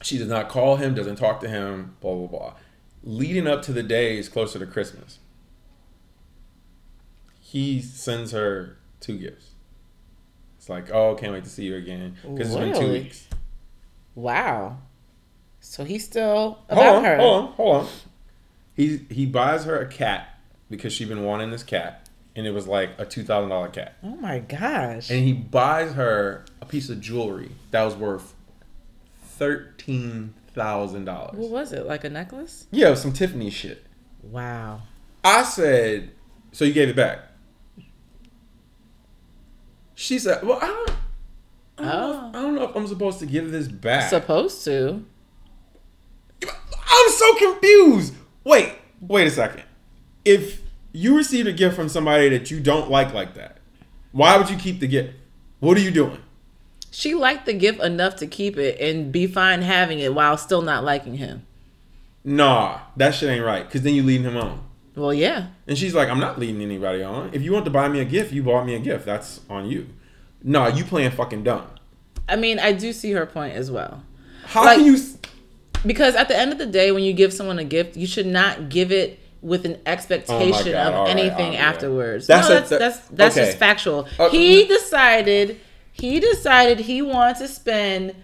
[0.02, 0.94] She does not call him.
[0.94, 1.96] Doesn't talk to him.
[2.00, 2.54] Blah blah blah.
[3.02, 5.18] Leading up to the days closer to Christmas,
[7.40, 9.50] he sends her two gifts.
[10.58, 13.28] It's like, oh, can't wait to see you again because it's been two weeks.
[14.14, 14.78] wow.
[15.66, 17.16] So he's still Hold about on, her.
[17.16, 17.88] hold on, hold on.
[18.76, 20.38] He he buys her a cat
[20.70, 23.94] because she's been wanting this cat, and it was like a two thousand dollar cat.
[24.02, 25.10] Oh my gosh.
[25.10, 28.34] and he buys her a piece of jewelry that was worth
[29.24, 31.36] thirteen thousand dollars.
[31.36, 31.86] what was it?
[31.86, 32.66] Like a necklace?
[32.70, 33.84] Yeah, it was some Tiffany shit.
[34.22, 34.82] Wow.
[35.24, 36.10] I said,
[36.52, 37.20] so you gave it back?
[39.94, 40.90] She said, well, I don't,
[41.78, 42.28] I don't, know, Oh.
[42.28, 44.10] if, I don't know if I'm supposed to give this back.
[44.10, 45.04] Supposed to.
[46.96, 48.14] I'm so confused.
[48.44, 49.62] Wait, wait a second.
[50.24, 53.58] If you received a gift from somebody that you don't like like that,
[54.12, 55.14] why would you keep the gift?
[55.60, 56.18] What are you doing?
[56.90, 60.62] She liked the gift enough to keep it and be fine having it while still
[60.62, 61.44] not liking him.
[62.22, 63.68] Nah, that shit ain't right.
[63.68, 64.60] Cause then you leading him on.
[64.94, 65.48] Well, yeah.
[65.66, 67.30] And she's like, I'm not leading anybody on.
[67.32, 69.04] If you want to buy me a gift, you bought me a gift.
[69.04, 69.88] That's on you.
[70.42, 71.66] Nah, you playing fucking dumb.
[72.28, 74.02] I mean, I do see her point as well.
[74.46, 74.98] How Like- can you?
[75.86, 78.26] Because at the end of the day, when you give someone a gift, you should
[78.26, 81.68] not give it with an expectation God, of all right, anything yeah.
[81.68, 82.26] afterwards.
[82.26, 83.46] That's no, a- that's that's that's okay.
[83.46, 84.08] just factual.
[84.18, 85.60] Uh, he decided
[85.92, 88.14] he decided he wanted to spend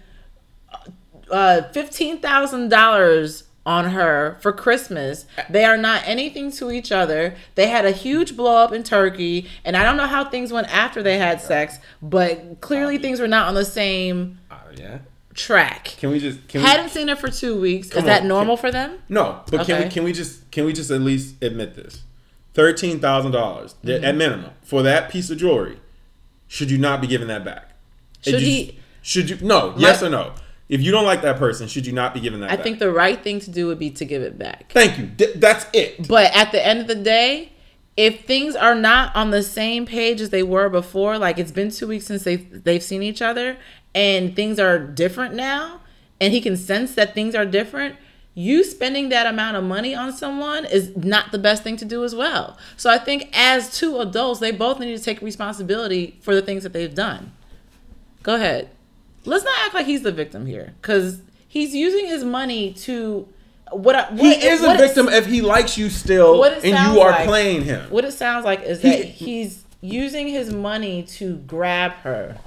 [1.29, 5.27] uh, fifteen thousand dollars on her for Christmas.
[5.49, 7.35] They are not anything to each other.
[7.53, 10.73] They had a huge blow up in Turkey, and I don't know how things went
[10.75, 14.99] after they had sex, but clearly things were not on the same Uh, yeah.
[15.33, 15.95] Track.
[15.99, 17.87] Can we just can Hadn't we, seen her for two weeks.
[17.95, 18.99] Is that normal can- for them?
[19.09, 22.03] No, but can we can we just can we just at least admit this?
[22.53, 24.03] Thirteen thousand dollars Mm-hmm.
[24.03, 25.79] at minimum for that piece of jewelry.
[26.47, 27.71] Should you not be giving that back?
[28.21, 29.37] Should you- he- Should you?
[29.41, 29.73] No.
[29.77, 30.33] yes or no?
[30.69, 32.49] If you don't like that person, should you not be giving that?
[32.51, 32.63] I back?
[32.63, 34.71] think the right thing to do would be to give it back.
[34.71, 35.09] Thank you.
[35.17, 36.07] Th- that's it.
[36.07, 37.51] But at the end of the day,
[37.97, 41.71] if things are not on the same page as they were before, like it's been
[41.71, 43.57] two weeks since they've they've seen each other,
[43.93, 45.81] and things are different now,
[46.19, 47.95] and he can sense that things are different.
[48.33, 52.05] You spending that amount of money on someone is not the best thing to do
[52.05, 52.57] as well.
[52.77, 56.63] So I think as two adults, they both need to take responsibility for the things
[56.63, 57.33] that they've done.
[58.23, 58.69] Go ahead.
[59.25, 63.27] Let's not act like he's the victim here, because he's using his money to
[63.71, 63.95] what.
[63.95, 67.01] I, what He is a what it- victim if he likes you still, and you
[67.01, 67.89] are like- playing him.
[67.89, 72.37] What it sounds like is He- that he's using his money to grab her.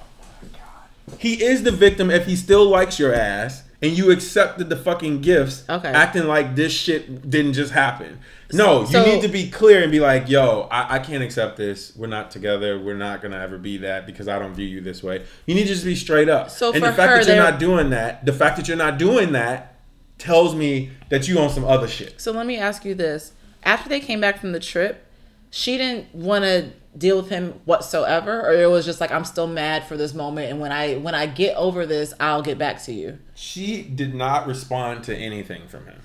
[1.19, 5.21] He is the victim if he still likes your ass and you accepted the fucking
[5.21, 5.89] gifts, Okay.
[5.89, 8.19] acting like this shit didn't just happen.
[8.53, 11.57] No, So- you need to be clear and be like, yo, I, I can't accept
[11.57, 11.93] this.
[11.95, 12.79] We're not together.
[12.79, 15.25] We're not gonna ever be that because I don't view you this way.
[15.47, 16.51] You need to just be straight up.
[16.51, 18.77] So and for the fact her, that you're not doing that, the fact that you're
[18.77, 19.77] not doing that
[20.19, 22.21] tells me that you on some other shit.
[22.21, 23.33] So let me ask you this:
[23.65, 25.05] After they came back from the trip,
[25.51, 29.47] she didn't want to deal with him whatsoever, or it was just like I'm still
[29.47, 32.83] mad for this moment, and when I when I get over this, I'll get back
[32.85, 33.19] to you.
[33.35, 36.01] She did not respond to anything from him.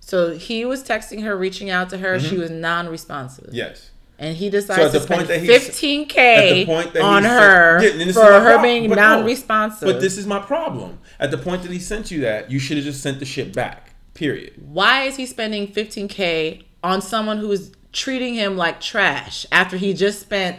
[0.00, 2.20] So he was texting her, reaching out to her.
[2.20, 3.50] She was non-responsive.
[3.52, 3.90] Yes.
[4.18, 4.54] And he Mm-hmm.
[4.60, 7.34] So decides at the to point spend that he- 15k the point that on sent-
[7.34, 9.86] her Yeah, and this is for her prob- being but non-responsive.
[9.86, 11.00] But this is my problem.
[11.18, 13.52] At the point that he sent you that, you should have just sent the shit
[13.52, 13.82] back.
[14.14, 14.54] Period.
[14.64, 19.92] why is he spending 15k on someone who is treating him like trash after he
[19.94, 20.58] just spent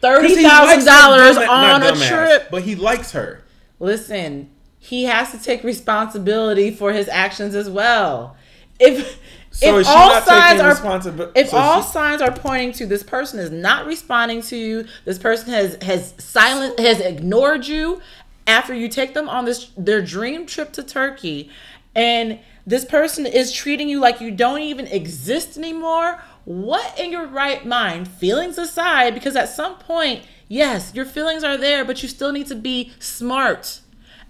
[0.00, 2.48] thirty thousand dollars on a trip?
[2.50, 3.42] But he likes her.
[3.78, 8.36] Listen, he has to take responsibility for his actions as well.
[8.80, 9.18] If
[9.50, 11.38] So if all signs are responsibility?
[11.40, 14.86] if so all she- signs are pointing to this person is not responding to you,
[15.04, 18.00] this person has has silent has ignored you
[18.46, 21.50] after you take them on this their dream trip to Turkey,
[21.94, 26.22] and this person is treating you like you don't even exist anymore.
[26.44, 31.56] What in your right mind, feelings aside, because at some point, yes, your feelings are
[31.56, 33.80] there, but you still need to be smart.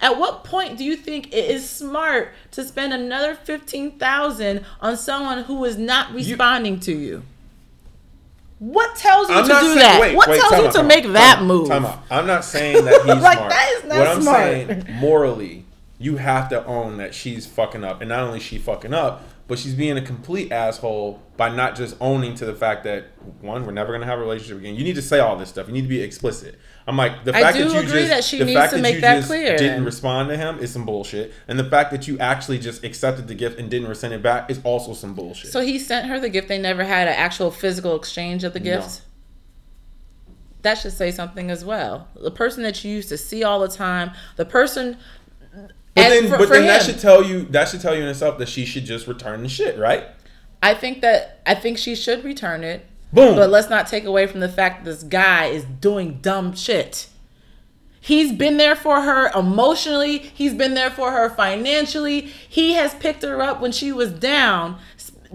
[0.00, 4.96] At what point do you think it is smart to spend another fifteen thousand on
[4.96, 7.22] someone who is not responding to you?
[8.58, 10.00] What tells you I'm to do saying, that?
[10.00, 11.70] Wait, what wait, tells you out, to make out, that move?
[11.70, 12.00] Out.
[12.10, 13.50] I'm not saying that he's Like, smart.
[13.50, 15.61] that is not what I'm saying, morally,
[16.02, 19.58] you have to own that she's fucking up, and not only she fucking up, but
[19.58, 23.06] she's being a complete asshole by not just owning to the fact that
[23.40, 24.74] one, we're never gonna have a relationship again.
[24.76, 25.66] You need to say all this stuff.
[25.66, 26.58] You need to be explicit.
[26.86, 29.56] I'm like the fact that you just that she the fact that you just clear.
[29.56, 33.28] didn't respond to him is some bullshit, and the fact that you actually just accepted
[33.28, 35.50] the gift and didn't send it back is also some bullshit.
[35.52, 36.48] So he sent her the gift.
[36.48, 38.64] They never had an actual physical exchange of the No.
[38.64, 39.02] gift.
[40.62, 42.06] That should say something as well.
[42.14, 44.96] The person that you used to see all the time, the person.
[45.94, 48.02] But and then, for- but for then that should tell you that should tell you
[48.02, 50.04] in itself that she should just return the shit, right?
[50.62, 52.86] I think that I think she should return it.
[53.12, 53.36] Boom.
[53.36, 57.08] But let's not take away from the fact that this guy is doing dumb shit.
[58.00, 60.18] He's been there for her emotionally.
[60.18, 62.22] He's been there for her financially.
[62.22, 64.78] He has picked her up when she was down,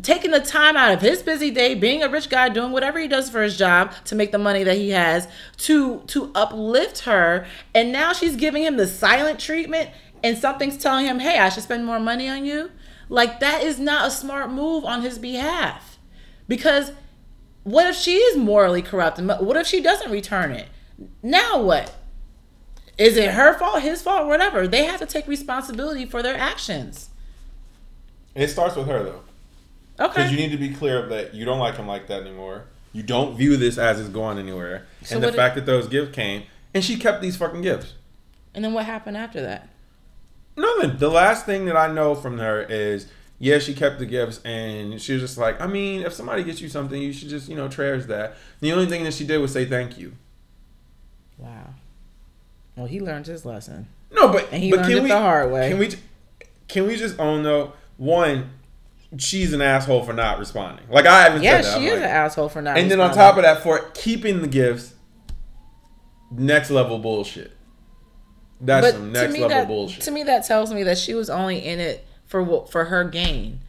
[0.02, 3.08] taking the time out of his busy day, being a rich guy, doing whatever he
[3.08, 7.46] does for his job to make the money that he has to to uplift her.
[7.74, 9.90] And now she's giving him the silent treatment,
[10.24, 12.72] and something's telling him, "Hey, I should spend more money on you."
[13.10, 15.98] Like that is not a smart move on his behalf,
[16.48, 16.92] because
[17.64, 19.18] what if she is morally corrupt?
[19.20, 20.68] And What if she doesn't return it?
[21.22, 21.96] Now what?
[22.98, 24.68] Is it her fault, his fault, whatever?
[24.68, 27.10] They have to take responsibility for their actions.
[28.36, 29.22] It starts with her though.
[30.00, 30.14] Okay.
[30.14, 32.66] Because you need to be clear that you don't like him like that anymore.
[32.94, 34.88] You don't view this as it's going anywhere.
[35.04, 36.44] So and the fact that those gifts came,
[36.74, 37.94] and she kept these fucking gifts.
[38.56, 39.70] and then what happened after that?
[40.58, 40.98] Nothing.
[40.98, 43.08] The last thing that I know from her is,
[43.40, 46.60] yeah, she kept the gifts, and she was just like, I mean, if somebody gets
[46.60, 48.36] you something, you should just, you know, cherish that.
[48.60, 50.14] The only thing that she did was say thank you.
[51.38, 51.76] Wow.
[52.76, 53.88] Well, he learned his lesson.
[54.12, 55.70] No, but And he but learned can it we, the hard way.
[55.70, 55.90] Can we,
[56.68, 57.74] can we just own though?
[57.98, 58.52] One,
[59.18, 60.86] she's an asshole for not responding.
[60.90, 61.78] Like I haven't Yeah, said that.
[61.80, 62.78] she I'm is like- an asshole for not.
[62.78, 64.94] And then on top of that, for keeping the gifts,
[66.32, 67.52] next level bullshit.
[68.60, 70.02] That's but next me, level that, bullshit.
[70.04, 73.60] To me, that tells me that she was only in it for for her gain.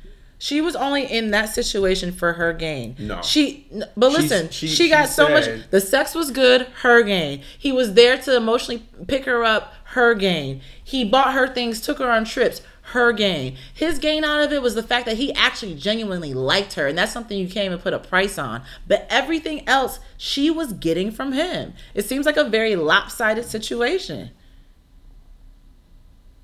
[0.40, 2.94] She was only in that situation for her gain.
[2.98, 3.20] No.
[3.22, 3.66] she.
[3.96, 5.48] But listen, she- she, she got so much.
[5.70, 6.62] The sex was good.
[6.82, 7.42] Her gain.
[7.58, 9.74] He was there to emotionally pick her up.
[9.94, 10.60] Her gain.
[10.82, 12.62] He bought her things, took her on trips.
[12.92, 13.56] Her gain.
[13.74, 16.96] His gain out of it was the fact that he actually genuinely liked her, and
[16.96, 18.62] that's something you can't even put a price on.
[18.86, 21.74] But everything else she was getting from him.
[21.94, 24.30] It seems like a very lopsided situation.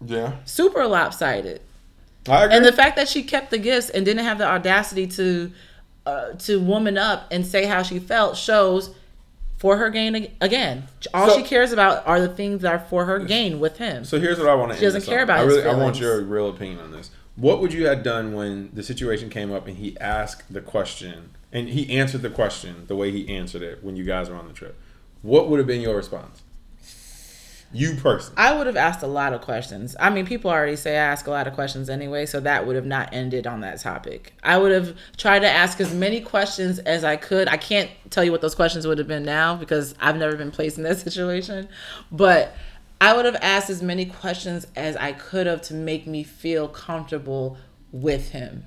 [0.07, 1.61] Yeah, Super lopsided.
[2.29, 2.57] I agree.
[2.57, 5.53] And the fact that she kept the gifts and didn't have the audacity to
[6.07, 8.95] uh, to woman up and say how she felt shows
[9.57, 10.85] for her gain again.
[11.15, 14.05] All So- she cares about are the things that are for her gain with him.
[14.05, 14.79] So here's what I want to.
[14.79, 17.11] She doesn't care about I his really, I want your real opinion on this.
[17.37, 21.31] What would you have done when the situation came up and he asked the question
[21.53, 24.47] and he answered the question the way he answered it when you guys were on
[24.47, 24.79] the trip?
[25.23, 26.43] What would have been your response?
[27.75, 28.37] You personally.
[28.37, 29.97] I would have asked a lot of questions.
[29.99, 32.77] I mean, people already say I ask a lot of questions anyway, so that would
[32.77, 34.33] have not ended on that topic.
[34.43, 37.49] I would have tried to ask as many questions as I could.
[37.49, 40.53] I can't tell you what those questions would have been now because I've never been
[40.53, 41.69] placed in that situation,
[42.13, 42.55] but
[43.01, 46.69] I would have asked as many questions as I could have to make me feel
[46.69, 47.59] comfortable
[47.93, 48.65] with him.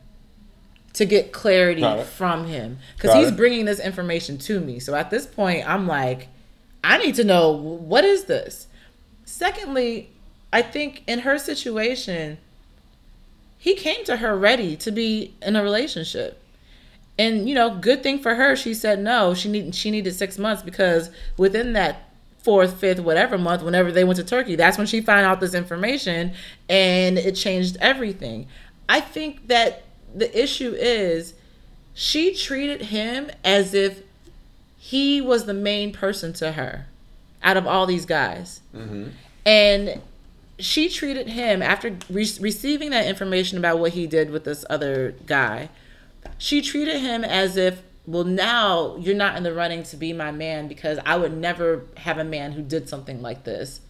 [0.93, 1.83] To get clarity
[2.15, 3.37] from him because he's it.
[3.37, 4.79] bringing this information to me.
[4.79, 6.27] So at this point, I'm like,
[6.83, 8.66] I need to know what is this.
[9.27, 10.09] Secondly,
[10.53, 12.37] I think in her situation,
[13.57, 16.41] he came to her ready to be in a relationship.
[17.19, 19.33] And you know, good thing for her, she said no.
[19.33, 24.05] She need she needed six months because within that fourth, fifth, whatever month, whenever they
[24.05, 26.31] went to Turkey, that's when she found out this information
[26.69, 28.47] and it changed everything.
[28.87, 29.83] I think that
[30.15, 31.33] the issue is
[31.93, 34.03] she treated him as if
[34.77, 36.85] he was the main person to her
[37.43, 38.61] out of all these guys.
[38.75, 39.09] Mm-hmm.
[39.45, 40.01] And
[40.59, 45.15] she treated him after re- receiving that information about what he did with this other
[45.25, 45.69] guy.
[46.37, 50.31] She treated him as if, well, now you're not in the running to be my
[50.31, 53.81] man because I would never have a man who did something like this.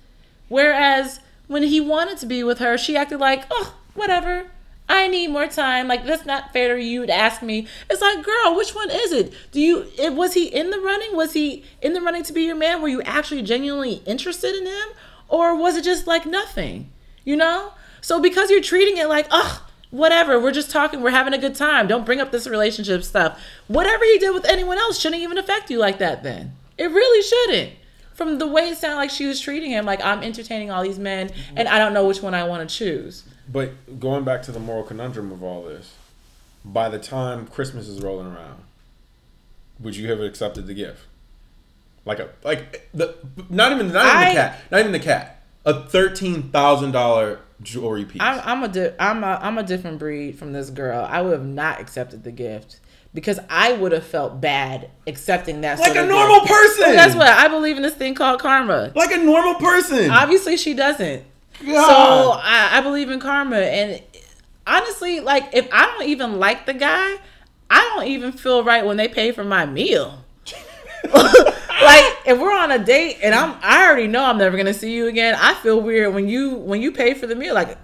[0.50, 4.48] Whereas when he wanted to be with her, she acted like, oh, whatever.
[4.90, 5.88] I need more time.
[5.88, 7.68] Like that's not fair to you to ask me.
[7.90, 9.34] It's like, girl, which one is it?
[9.52, 9.88] Do you?
[9.98, 11.16] It, was he in the running?
[11.16, 12.82] Was he in the running to be your man?
[12.82, 14.88] Were you actually genuinely interested in him,
[15.28, 16.90] or was it just like nothing?
[17.24, 17.74] You know.
[18.02, 21.56] So because you're treating it like, oh, whatever, we're just talking, we're having a good
[21.56, 21.88] time.
[21.88, 23.42] Don't bring up this relationship stuff.
[23.68, 26.24] Whatever he did with anyone else shouldn't even affect you like that.
[26.24, 27.74] Then it really shouldn't.
[28.14, 30.98] From the way it sounded like she was treating him, like I'm entertaining all these
[30.98, 33.24] men, and I don't know which one I want to choose.
[33.52, 35.96] But going back to the moral conundrum of all this,
[36.66, 38.64] by the time Christmas is rolling around,
[39.80, 41.02] would you have accepted the gift?
[42.06, 43.16] Like a like the
[43.50, 47.40] not even not even I- the cat, not even the cat, a thirteen thousand dollar
[47.62, 48.22] jewelry piece.
[48.22, 51.06] I'm, I'm a di- I'm a I'm a different breed from this girl.
[51.10, 52.80] I would have not accepted the gift
[53.14, 55.80] because I would have felt bad accepting that.
[55.80, 56.52] like a normal gift.
[56.52, 56.84] person.
[56.84, 57.28] Well, guess what?
[57.28, 58.92] I believe in this thing called karma.
[58.96, 60.10] Like a normal person.
[60.10, 61.24] Obviously, she doesn't.
[61.88, 64.02] So I, I believe in karma, and
[64.66, 67.18] honestly, like if I don't even like the guy,
[67.70, 70.24] I don't even feel right when they pay for my meal.
[71.14, 74.96] like if we're on a date and I'm I already know I'm never gonna see
[74.96, 75.36] you again.
[75.40, 77.54] I feel weird when you when you pay for the meal.
[77.54, 77.78] Like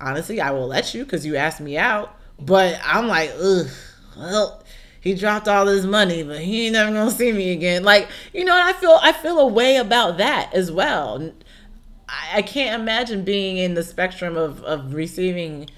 [0.00, 2.16] honestly, I will let you because you asked me out.
[2.38, 3.68] But I'm like, ugh,
[4.16, 4.62] well,
[5.00, 7.84] he dropped all his money, but he ain't never gonna see me again.
[7.84, 11.32] Like, you know, I feel I feel a way about that as well.
[12.12, 15.68] I, I can't imagine being in the spectrum of, of receiving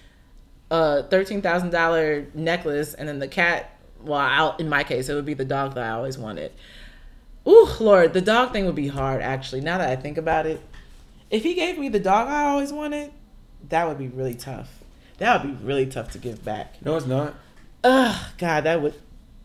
[0.70, 3.70] a thirteen thousand dollar necklace and then the cat
[4.02, 6.52] well out in my case it would be the dog that I always wanted.
[7.46, 10.60] Ooh, Lord, the dog thing would be hard actually, now that I think about it.
[11.30, 13.12] If he gave me the dog I always wanted,
[13.68, 14.82] that would be really tough.
[15.18, 16.76] That would be really tough to give back.
[16.84, 17.34] no, it's not.
[17.82, 18.94] Ugh, God, that would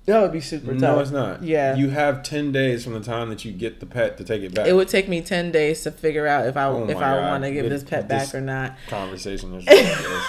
[0.09, 0.81] that would be super tough.
[0.81, 1.43] No, it's not.
[1.43, 1.75] Yeah.
[1.75, 4.53] You have ten days from the time that you get the pet to take it
[4.53, 4.67] back.
[4.67, 7.29] it would take me ten days to figure out if I Oh if my I
[7.31, 8.75] want to give It- this pet this- back or not.
[8.87, 10.25] conversation is ridiculous.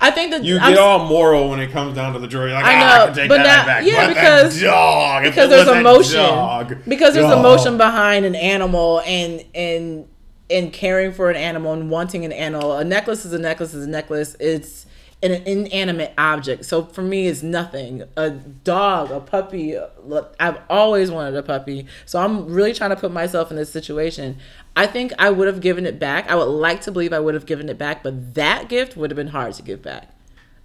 [0.00, 2.52] I think that You I'm get all moral when it comes down to the jury.
[2.52, 3.84] Like, I ah, know, I can take but that now- back.
[3.86, 7.38] yeah, But because- that dog, because there's a emotion dog, because there's dog.
[7.38, 10.06] emotion behind an animal and and
[10.48, 13.84] and caring for an animal and wanting an animal a necklace is a necklace is
[13.84, 14.85] a necklace it's
[15.22, 16.64] an inanimate object.
[16.66, 18.04] So for me it's nothing.
[18.16, 21.86] A dog a puppy look, i've always wanted a puppy.
[22.04, 24.38] So i'm really trying to put myself in this situation.
[24.76, 26.30] I think i would have given it back.
[26.30, 29.10] I would like to believe i would have given it back but that gift would
[29.10, 30.14] have been hard to give back.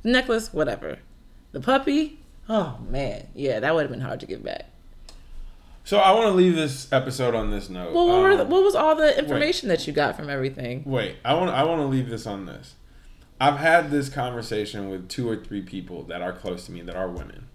[0.03, 0.99] The necklace whatever.
[1.53, 3.27] The puppy oh man.
[3.33, 4.65] Yeah that would have been hard to give back.
[5.83, 7.93] So I want to leave this episode on this note.
[7.93, 10.83] Well, what, were the, Um, what was all the information that you got from everything?
[10.85, 12.75] Wait, I want I want to leave this on this.
[13.41, 16.95] I've had this conversation with two or three people that are close to me that
[16.95, 17.47] are women,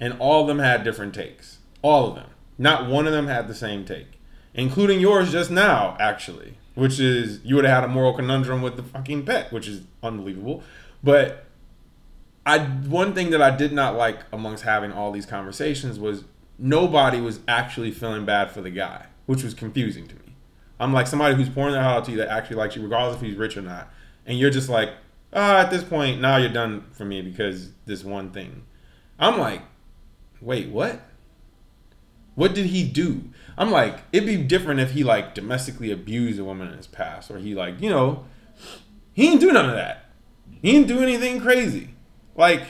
[0.00, 1.58] and all of them had different takes.
[1.80, 2.30] All of them.
[2.58, 4.18] Not one of them had the same take,
[4.52, 8.74] including yours just now, actually, which is you would have had a moral conundrum with
[8.74, 10.64] the fucking pet, which is unbelievable.
[11.04, 11.44] But
[12.44, 16.24] I one thing that I did not like amongst having all these conversations was
[16.58, 20.34] nobody was actually feeling bad for the guy, which was confusing to me.
[20.80, 23.14] I'm like somebody who's pouring their heart out to you that actually likes you, regardless
[23.14, 23.88] if he's rich or not,
[24.26, 24.90] and you're just like,
[25.38, 28.64] ah, at this point, now you're done for me because this one thing.
[29.18, 29.62] I'm like,
[30.40, 31.00] wait, what?
[32.34, 33.24] What did he do?
[33.56, 37.30] I'm like, it'd be different if he like domestically abused a woman in his past,
[37.30, 38.24] or he like, you know,
[39.12, 40.10] he didn't do none of that.
[40.62, 41.90] He didn't do anything crazy.
[42.36, 42.62] Like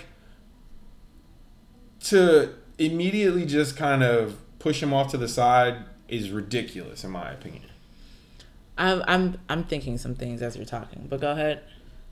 [2.05, 7.31] to immediately just kind of push him off to the side is ridiculous in my
[7.31, 7.65] opinion.
[8.79, 11.63] I'm I'm I'm thinking some things as you're talking, but go ahead.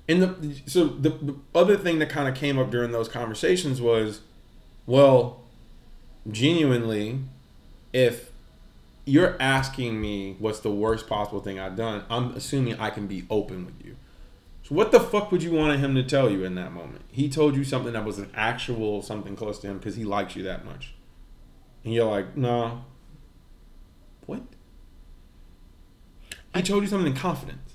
[0.08, 3.80] And the so the, the other thing that kind of came up during those conversations
[3.80, 4.20] was,
[4.86, 5.42] well,
[6.30, 7.20] genuinely,
[7.92, 8.30] if
[9.04, 13.24] you're asking me what's the worst possible thing I've done, I'm assuming I can be
[13.30, 13.96] open with you.
[14.62, 17.02] So what the fuck would you want him to tell you in that moment?
[17.10, 20.34] He told you something that was an actual something close to him because he likes
[20.34, 20.92] you that much,
[21.84, 22.84] and you're like, no.
[24.26, 24.42] What?
[26.54, 27.74] He told you something in confidence.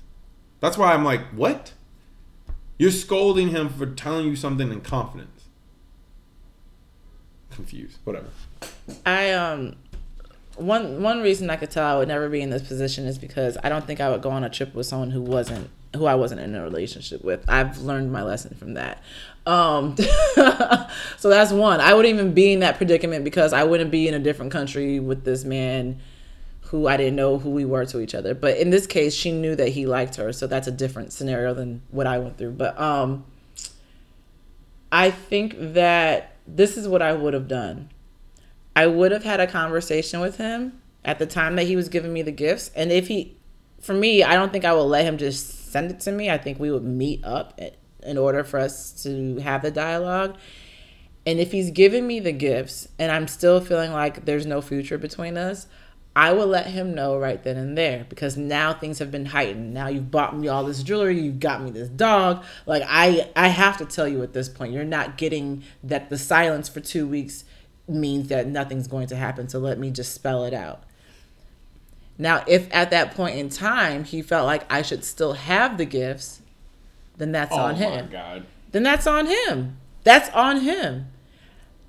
[0.60, 1.72] That's why I'm like, what?
[2.82, 5.44] You're scolding him for telling you something in confidence.
[7.52, 7.98] Confused.
[8.02, 8.26] Whatever.
[9.06, 9.76] I um
[10.56, 13.56] one one reason I could tell I would never be in this position is because
[13.62, 16.16] I don't think I would go on a trip with someone who wasn't who I
[16.16, 17.48] wasn't in a relationship with.
[17.48, 19.00] I've learned my lesson from that.
[19.46, 19.94] Um
[21.18, 21.80] so that's one.
[21.80, 24.98] I wouldn't even be in that predicament because I wouldn't be in a different country
[24.98, 26.00] with this man
[26.72, 28.34] who I didn't know who we were to each other.
[28.34, 31.52] But in this case, she knew that he liked her, so that's a different scenario
[31.52, 32.52] than what I went through.
[32.52, 33.24] But um
[34.90, 37.90] I think that this is what I would have done.
[38.74, 42.12] I would have had a conversation with him at the time that he was giving
[42.12, 42.70] me the gifts.
[42.74, 43.36] And if he,
[43.80, 46.30] for me, I don't think I would let him just send it to me.
[46.30, 47.58] I think we would meet up
[48.02, 50.36] in order for us to have the dialogue.
[51.24, 54.98] And if he's giving me the gifts and I'm still feeling like there's no future
[54.98, 55.66] between us,
[56.14, 59.72] I will let him know right then and there because now things have been heightened.
[59.72, 62.44] Now you've bought me all this jewelry, you've got me this dog.
[62.66, 66.18] Like I I have to tell you at this point, you're not getting that the
[66.18, 67.44] silence for 2 weeks
[67.88, 69.48] means that nothing's going to happen.
[69.48, 70.82] So let me just spell it out.
[72.18, 75.86] Now, if at that point in time he felt like I should still have the
[75.86, 76.42] gifts,
[77.16, 78.04] then that's oh on oh him.
[78.06, 78.46] my god.
[78.70, 79.78] Then that's on him.
[80.04, 81.06] That's on him.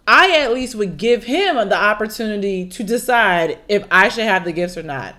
[0.08, 4.52] I at least would give him the opportunity to decide if I should have the
[4.52, 5.16] gifts or not.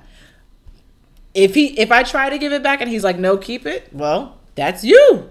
[1.32, 3.88] If he if I try to give it back and he's like, "No, keep it."
[3.92, 5.30] Well, that's you.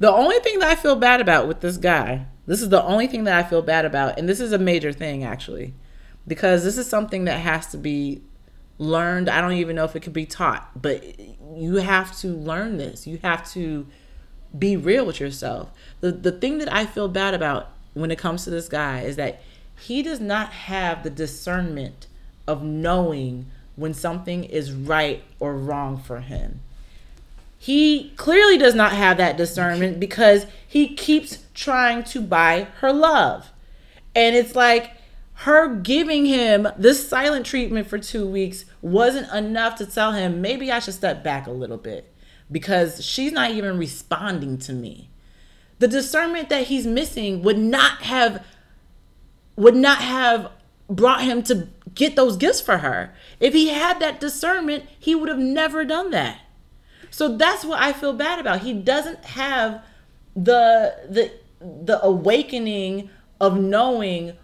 [0.00, 3.06] The only thing that I feel bad about with this guy, this is the only
[3.06, 5.72] thing that I feel bad about, and this is a major thing actually,
[6.26, 8.22] because this is something that has to be
[8.76, 9.30] learned.
[9.30, 11.02] I don't even know if it could be taught, but
[11.56, 13.06] you have to learn this.
[13.06, 13.86] You have to
[14.58, 15.70] be real with yourself.
[16.00, 19.16] The the thing that I feel bad about when it comes to this guy is
[19.16, 19.40] that
[19.80, 22.06] he does not have the discernment
[22.46, 26.60] of knowing when something is right or wrong for him.
[27.58, 33.50] He clearly does not have that discernment because he keeps trying to buy her love.
[34.14, 34.92] And it's like
[35.38, 40.70] her giving him this silent treatment for two weeks wasn't enough to tell him maybe
[40.70, 42.12] I should step back a little bit
[42.52, 45.08] because she's not even responding to me.
[45.78, 48.44] The discernment that he's missing would not have
[49.56, 50.50] would not have
[50.88, 53.14] brought him to get those gifts for her.
[53.40, 56.40] If he had that discernment, he would have never done that.
[57.10, 58.60] So that's what I feel bad about.
[58.62, 59.84] He doesn't have
[60.34, 63.10] the the the awakening
[63.40, 64.36] of knowing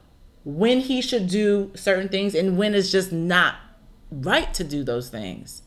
[0.45, 3.57] when he should do certain things and when it's just not
[4.11, 5.63] right to do those things.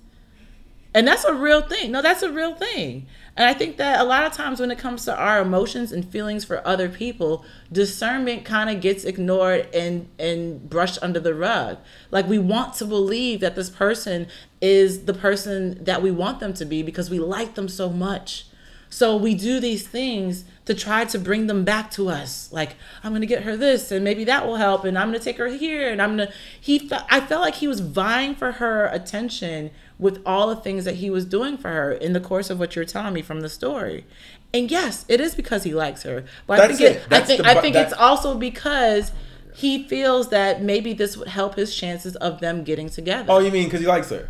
[0.93, 1.91] And that's a real thing.
[1.91, 3.07] No, that's a real thing.
[3.35, 6.07] And I think that a lot of times when it comes to our emotions and
[6.07, 11.79] feelings for other people, discernment kind of gets ignored and and brushed under the rug.
[12.11, 14.27] Like we want to believe that this person
[14.61, 18.45] is the person that we want them to be because we like them so much.
[18.93, 22.51] So we do these things to try to bring them back to us.
[22.51, 25.39] Like I'm gonna get her this, and maybe that will help, and I'm gonna take
[25.39, 26.31] her here, and I'm gonna.
[26.61, 30.85] He, fe- I felt like he was vying for her attention with all the things
[30.85, 33.41] that he was doing for her in the course of what you're telling me from
[33.41, 34.05] the story.
[34.53, 37.13] And yes, it is because he likes her, but I think it, it.
[37.13, 39.11] I think the I think it's also because
[39.55, 43.25] he feels that maybe this would help his chances of them getting together.
[43.31, 44.29] Oh, you mean because he likes her?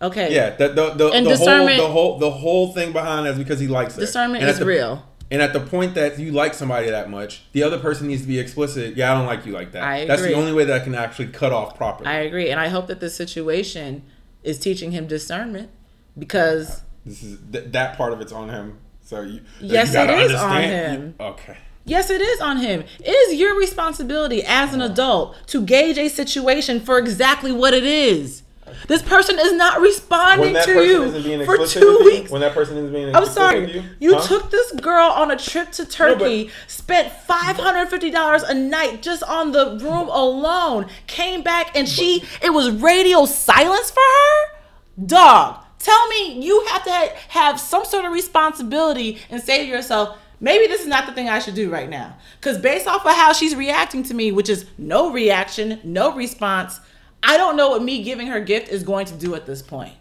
[0.00, 0.34] okay.
[0.34, 3.38] Yeah, the the the, And the whole the whole the whole thing behind that is
[3.38, 4.00] because he likes her.
[4.00, 5.06] Discernment And is the- real.
[5.30, 8.28] And at the point that you like somebody that much, the other person needs to
[8.28, 8.96] be explicit.
[8.96, 9.82] Yeah, I don't like you like that.
[9.82, 12.10] I That's the only way that I can actually cut off properly.
[12.10, 14.02] I agree, and I hope that this situation
[14.42, 15.70] is teaching him discernment
[16.18, 18.78] because this is th- that part of it's on him.
[19.02, 21.14] So you, Yes, you it is on him.
[21.18, 21.56] you- okay.
[21.84, 22.84] Yes, it is on him.
[23.00, 27.82] It is your responsibility as an adult to gauge a situation for exactly what it
[27.84, 28.42] is.
[28.88, 32.30] This person is not responding to you for two you, weeks.
[32.30, 33.72] when that person isn't being I'm sorry.
[33.74, 34.22] you, You huh?
[34.26, 38.54] took this girl on a trip to Turkey, but- spent five hundred fifty dollars a
[38.54, 40.86] night just on the room alone.
[41.06, 44.58] Came back and she it was radio silence for her.
[45.06, 49.64] Dog, tell me you have to ha- have some sort of responsibility and say to
[49.68, 52.16] yourself, maybe this is not the thing I should do right now.
[52.40, 56.78] Because based off of how she's reacting to me, which is no reaction, no response,
[57.22, 59.94] I don't know what me giving her gift is going to do at this point.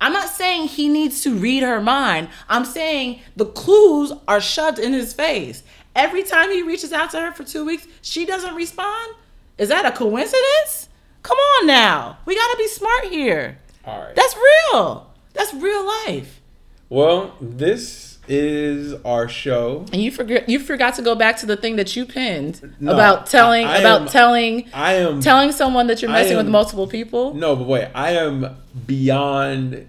[0.00, 2.28] I'm not saying he needs to read her mind.
[2.48, 5.62] I'm saying the clues are shoved in his face.
[5.94, 9.14] Every time he reaches out to her for two weeks, she doesn't respond.
[9.56, 10.90] Is that a coincidence?
[11.22, 12.18] Come on now.
[12.26, 13.58] We got to be smart here.
[13.84, 14.14] All right.
[14.14, 15.10] That's real.
[15.32, 16.40] That's real life.
[16.88, 19.84] well, this is our show.
[19.92, 22.92] And you forgot you forgot to go back to the thing that you pinned No,
[22.92, 26.36] about telling I- I about am- telling I am telling someone that you're I messing
[26.36, 27.34] with multiple people.
[27.34, 28.56] No, but wait, I am
[28.86, 29.88] beyond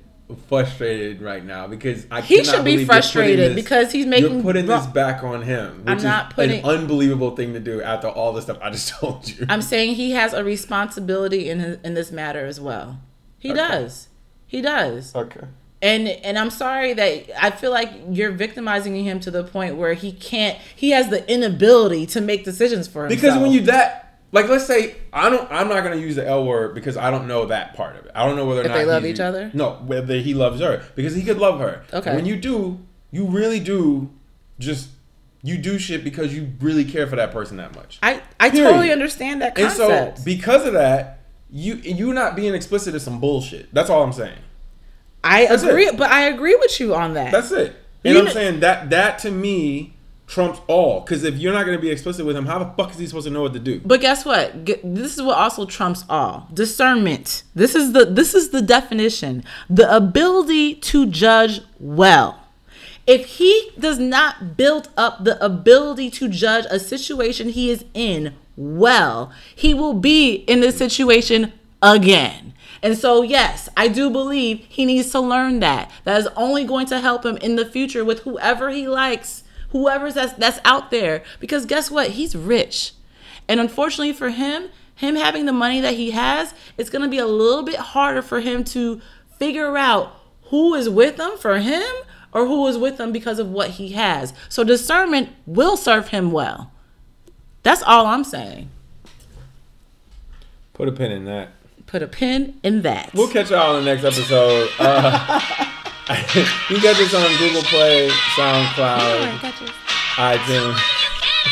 [0.49, 4.05] frustrated right now because I He cannot should be believe you're frustrated this- because he's
[4.05, 7.53] you're making putting this back on him, which I'm is not putting- an unbelievable thing
[7.53, 9.45] to do after all the stuff I just told you.
[9.47, 12.99] I'm saying he has a responsibility in his, in this matter as well.
[13.39, 13.57] He Okay.
[13.57, 14.07] does.
[14.45, 15.15] He does.
[15.15, 15.45] okay.
[15.81, 19.93] And and I'm sorry that I feel like you're victimizing him to the point where
[19.93, 23.21] he can't he has the inability to make decisions for himself.
[23.21, 26.45] Because when you that like let's say I don't I'm not gonna use the L
[26.45, 28.11] word because I don't know that part of it.
[28.15, 29.51] I don't know whether or If not they love each other?
[29.53, 30.83] No, whether he loves her.
[30.95, 31.83] Because he could love her.
[31.93, 32.15] Okay.
[32.15, 32.79] When you do,
[33.11, 34.09] you really do
[34.57, 34.89] just
[35.43, 37.99] you do shit because you really care for that person that much.
[38.01, 38.69] I I Period.
[38.69, 39.91] totally understand that concept.
[39.91, 41.19] And so because of that,
[41.51, 43.71] you you not being explicit is some bullshit.
[43.73, 44.39] That's all I'm saying.
[45.27, 45.69] I That's it.
[45.69, 47.31] agree, but I agree with you on that.
[47.31, 47.75] That's it.
[48.03, 49.93] You know what I'm saying that that to me
[50.27, 51.01] trumps all.
[51.01, 53.07] Because if you're not going to be explicit with him, how the fuck is he
[53.07, 53.81] supposed to know what to do?
[53.83, 54.65] But guess what?
[54.65, 56.47] G- This is what also trumps all.
[56.53, 57.43] Discernment.
[57.55, 59.43] This is the this is the definition.
[59.69, 62.39] The ability to judge well.
[63.05, 68.35] If he does not build up the ability to judge a situation he is in
[68.57, 72.53] well, he will be in this situation again.
[72.81, 75.91] And so, yes, I do believe he needs to learn that.
[76.03, 80.13] That is only going to help him in the future with whoever he likes, whoever's
[80.13, 81.23] that's, that's out there.
[81.39, 82.11] Because guess what?
[82.11, 82.93] He's rich.
[83.47, 87.19] And unfortunately for him, him having the money that he has, it's going to be
[87.19, 89.01] a little bit harder for him to
[89.37, 90.13] figure out
[90.43, 91.83] who is with him for him
[92.33, 94.33] or who is with him because of what he has.
[94.49, 96.71] So discernment will serve him well.
[97.63, 98.69] That's all I'm saying.
[100.73, 101.49] Put a pin in that.
[101.87, 103.13] Put a pin in that.
[103.13, 104.69] We'll catch y'all in the next episode.
[104.77, 105.39] Uh,
[106.69, 109.39] you got this on Google Play, SoundCloud,
[110.17, 110.77] iTunes,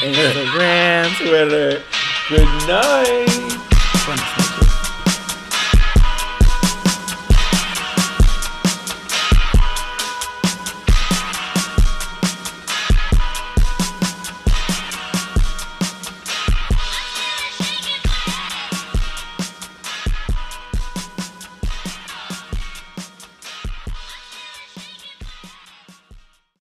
[0.03, 1.15] Instagram.
[1.17, 1.81] Twitter.
[2.27, 4.44] Good night.